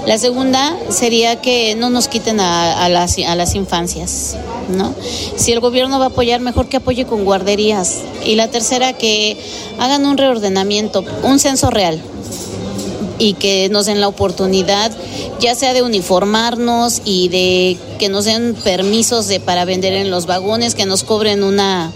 La 0.05 0.17
segunda 0.17 0.75
sería 0.89 1.41
que 1.41 1.75
no 1.75 1.89
nos 1.89 2.07
quiten 2.07 2.39
a, 2.39 2.89
las, 2.89 3.17
a 3.19 3.35
las 3.35 3.55
infancias, 3.55 4.35
¿no? 4.69 4.93
Si 5.35 5.51
el 5.51 5.59
gobierno 5.59 5.99
va 5.99 6.05
a 6.05 6.09
apoyar, 6.09 6.41
mejor 6.41 6.67
que 6.67 6.77
apoye 6.77 7.05
con 7.05 7.23
guarderías. 7.23 7.99
Y 8.25 8.35
la 8.35 8.49
tercera, 8.49 8.93
que 8.93 9.37
hagan 9.79 10.05
un 10.05 10.17
reordenamiento, 10.17 11.03
un 11.23 11.39
censo 11.39 11.69
real 11.69 12.01
y 13.19 13.33
que 13.33 13.69
nos 13.69 13.85
den 13.85 14.01
la 14.01 14.07
oportunidad 14.07 14.91
ya 15.41 15.55
sea 15.55 15.73
de 15.73 15.81
uniformarnos 15.81 17.01
y 17.03 17.27
de 17.27 17.77
que 17.99 18.09
nos 18.09 18.25
den 18.25 18.55
permisos 18.63 19.27
de 19.27 19.39
para 19.39 19.65
vender 19.65 19.93
en 19.93 20.11
los 20.11 20.27
vagones, 20.27 20.75
que 20.75 20.85
nos 20.85 21.03
cobren 21.03 21.43
una 21.43 21.91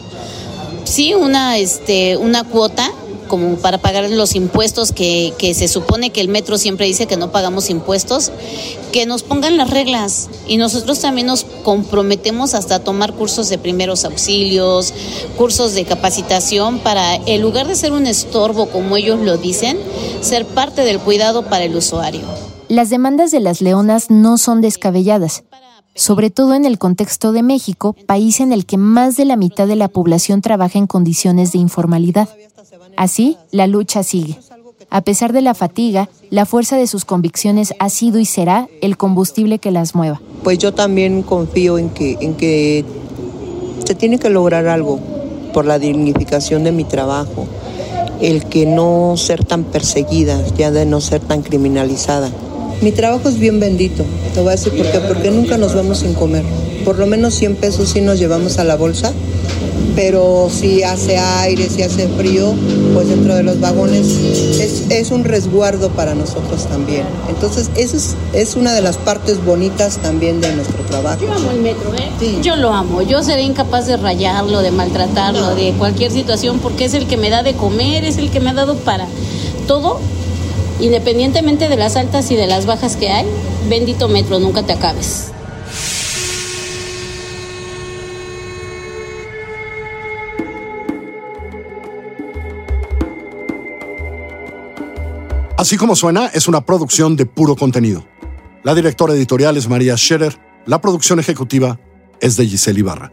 sí, 0.83 1.13
una 1.13 1.57
este 1.57 2.17
una 2.17 2.43
cuota 2.43 2.91
como 3.27 3.55
para 3.57 3.77
pagar 3.77 4.09
los 4.09 4.35
impuestos 4.35 4.91
que, 4.91 5.33
se 5.55 5.67
supone 5.67 6.11
que 6.11 6.21
el 6.21 6.27
metro 6.27 6.57
siempre 6.57 6.85
dice 6.85 7.07
que 7.07 7.17
no 7.17 7.31
pagamos 7.31 7.69
impuestos, 7.69 8.31
que 8.91 9.05
nos 9.05 9.23
pongan 9.23 9.57
las 9.57 9.69
reglas 9.69 10.29
y 10.47 10.57
nosotros 10.57 10.99
también 10.99 11.27
nos 11.27 11.43
comprometemos 11.63 12.53
hasta 12.53 12.79
tomar 12.79 13.13
cursos 13.13 13.49
de 13.49 13.57
primeros 13.57 14.05
auxilios, 14.05 14.93
cursos 15.37 15.73
de 15.73 15.85
capacitación 15.85 16.79
para, 16.79 17.15
en 17.15 17.41
lugar 17.41 17.67
de 17.67 17.75
ser 17.75 17.93
un 17.93 18.07
estorbo 18.07 18.67
como 18.67 18.97
ellos 18.97 19.19
lo 19.19 19.37
dicen, 19.37 19.77
ser 20.21 20.45
parte 20.45 20.83
del 20.83 20.99
cuidado 20.99 21.43
para 21.45 21.65
el 21.65 21.75
usuario. 21.75 22.23
Las 22.67 22.89
demandas 22.89 23.31
de 23.31 23.39
las 23.39 23.61
leonas 23.61 24.09
no 24.09 24.37
son 24.37 24.61
descabelladas 24.61 25.43
sobre 25.95 26.29
todo 26.29 26.53
en 26.53 26.65
el 26.65 26.77
contexto 26.77 27.31
de 27.31 27.41
México, 27.41 27.95
país 28.05 28.41
en 28.41 28.51
el 28.51 28.65
que 28.65 28.77
más 28.77 29.15
de 29.15 29.25
la 29.25 29.37
mitad 29.37 29.65
de 29.65 29.77
la 29.77 29.87
población 29.87 30.41
trabaja 30.41 30.77
en 30.77 30.87
condiciones 30.87 31.53
de 31.53 31.59
informalidad. 31.59 32.29
Así, 32.97 33.37
la 33.51 33.67
lucha 33.67 34.03
sigue. 34.03 34.37
A 34.89 35.01
pesar 35.01 35.33
de 35.33 35.41
la 35.41 35.53
fatiga, 35.53 36.09
la 36.29 36.45
fuerza 36.45 36.77
de 36.77 36.87
sus 36.87 37.05
convicciones 37.05 37.73
ha 37.79 37.89
sido 37.89 38.19
y 38.19 38.25
será 38.25 38.67
el 38.81 38.97
combustible 38.97 39.59
que 39.59 39.71
las 39.71 39.95
mueva. 39.95 40.21
Pues 40.43 40.57
yo 40.57 40.73
también 40.73 41.23
confío 41.23 41.77
en 41.77 41.89
que, 41.89 42.85
se 43.85 43.95
tiene 43.95 44.19
que 44.19 44.29
lograr 44.29 44.67
algo 44.67 44.99
por 45.53 45.65
la 45.65 45.79
dignificación 45.79 46.63
de 46.63 46.71
mi 46.71 46.83
trabajo, 46.83 47.45
el 48.21 48.45
que 48.45 48.65
no 48.65 49.15
ser 49.17 49.43
tan 49.43 49.63
perseguida, 49.63 50.41
ya 50.57 50.71
de 50.71 50.85
no 50.85 51.01
ser 51.01 51.21
tan 51.21 51.41
criminalizada. 51.41 52.29
Mi 52.81 52.91
trabajo 52.91 53.29
es 53.29 53.39
bien 53.39 53.59
bendito, 53.59 54.03
te 54.33 54.41
voy 54.41 54.49
a 54.49 54.51
decir 54.51 54.75
por 54.75 54.91
qué, 54.91 54.99
porque 54.99 55.31
nunca 55.31 55.57
nos 55.57 55.75
vamos 55.75 55.99
sin 55.99 56.13
comer. 56.13 56.43
Por 56.83 56.99
lo 56.99 57.07
menos 57.07 57.33
100 57.35 57.55
pesos 57.55 57.89
sí 57.89 58.01
nos 58.01 58.19
llevamos 58.19 58.57
a 58.59 58.63
la 58.63 58.75
bolsa 58.75 59.13
pero 59.95 60.49
si 60.51 60.83
hace 60.83 61.17
aire, 61.17 61.69
si 61.69 61.81
hace 61.81 62.07
frío, 62.09 62.53
pues 62.93 63.07
dentro 63.07 63.35
de 63.35 63.43
los 63.43 63.59
vagones 63.59 64.07
es, 64.89 65.11
un 65.11 65.23
resguardo 65.23 65.89
para 65.89 66.15
nosotros 66.15 66.67
también. 66.67 67.05
Entonces, 67.29 67.69
eso 67.75 67.95
es, 67.95 68.15
es, 68.33 68.55
una 68.55 68.73
de 68.73 68.81
las 68.81 68.97
partes 68.97 69.43
bonitas 69.43 69.97
también 69.99 70.41
de 70.41 70.51
nuestro 70.53 70.83
trabajo. 70.85 71.21
Yo 71.21 71.31
amo 71.31 71.51
el 71.51 71.61
metro, 71.61 71.93
¿eh? 71.93 72.39
Yo 72.41 72.55
lo 72.55 72.73
amo. 72.73 73.01
Yo 73.01 73.23
seré 73.23 73.43
incapaz 73.43 73.85
de 73.85 73.97
rayarlo, 73.97 74.61
de 74.61 74.71
maltratarlo, 74.71 75.55
de 75.55 75.73
cualquier 75.73 76.11
situación, 76.11 76.59
porque 76.59 76.85
es 76.85 76.93
el 76.95 77.07
que 77.07 77.17
me 77.17 77.29
da 77.29 77.43
de 77.43 77.53
comer, 77.53 78.03
es 78.03 78.17
el 78.17 78.31
que 78.31 78.39
me 78.39 78.49
ha 78.49 78.53
dado 78.53 78.75
para 78.77 79.07
todo, 79.67 79.99
independientemente 80.79 81.69
de 81.69 81.77
las 81.77 81.95
altas 81.95 82.31
y 82.31 82.35
de 82.35 82.47
las 82.47 82.65
bajas 82.65 82.95
que 82.95 83.11
hay. 83.11 83.25
Bendito 83.69 84.07
metro, 84.07 84.39
nunca 84.39 84.63
te 84.63 84.73
acabes. 84.73 85.34
Así 95.65 95.77
como 95.77 95.95
suena, 95.95 96.27
es 96.27 96.47
una 96.47 96.63
producción 96.63 97.15
de 97.15 97.25
puro 97.25 97.55
contenido. 97.55 98.05
La 98.61 98.75
directora 98.75 99.15
editorial 99.15 99.57
es 99.57 99.67
María 99.67 99.97
Scherer, 99.97 100.39
la 100.67 100.79
producción 100.79 101.19
ejecutiva 101.19 101.79
es 102.21 102.37
de 102.37 102.45
Giselle 102.45 102.81
Ibarra. 102.81 103.09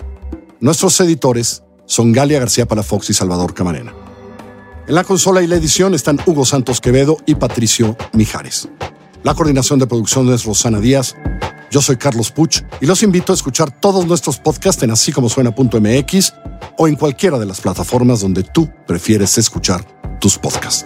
Nuestros 0.61 1.01
editores 1.01 1.63
son 1.87 2.13
Galia 2.13 2.41
García 2.41 2.69
Palafox 2.69 3.09
y 3.09 3.15
Salvador 3.15 3.55
Camarena. 3.55 3.95
En 4.87 4.95
la 4.95 5.03
consola 5.03 5.41
y 5.41 5.47
la 5.47 5.57
edición 5.57 5.95
están 5.95 6.21
Hugo 6.27 6.45
Santos 6.45 6.83
Quevedo 6.83 7.17
y 7.25 7.37
Patricio 7.37 7.97
Mijares. 8.13 8.69
La 9.23 9.35
coordinación 9.35 9.79
de 9.79 9.87
producción 9.87 10.31
es 10.31 10.45
Rosana 10.45 10.79
Díaz. 10.79 11.17
Yo 11.71 11.81
soy 11.81 11.97
Carlos 11.97 12.31
Puch 12.33 12.65
y 12.83 12.85
los 12.85 13.03
invito 13.03 13.33
a 13.33 13.35
escuchar 13.35 13.81
todos 13.81 14.05
nuestros 14.07 14.37
podcasts 14.37 14.83
en 14.83 14.91
así 14.91 15.11
suena.mx 15.11 16.35
o 16.77 16.87
en 16.87 16.97
cualquiera 16.97 17.39
de 17.39 17.47
las 17.47 17.63
plataformas 17.63 18.21
donde 18.21 18.43
tú 18.43 18.71
prefieres 18.87 19.39
escuchar 19.39 19.87
tus 20.21 20.37
podcasts. 20.37 20.85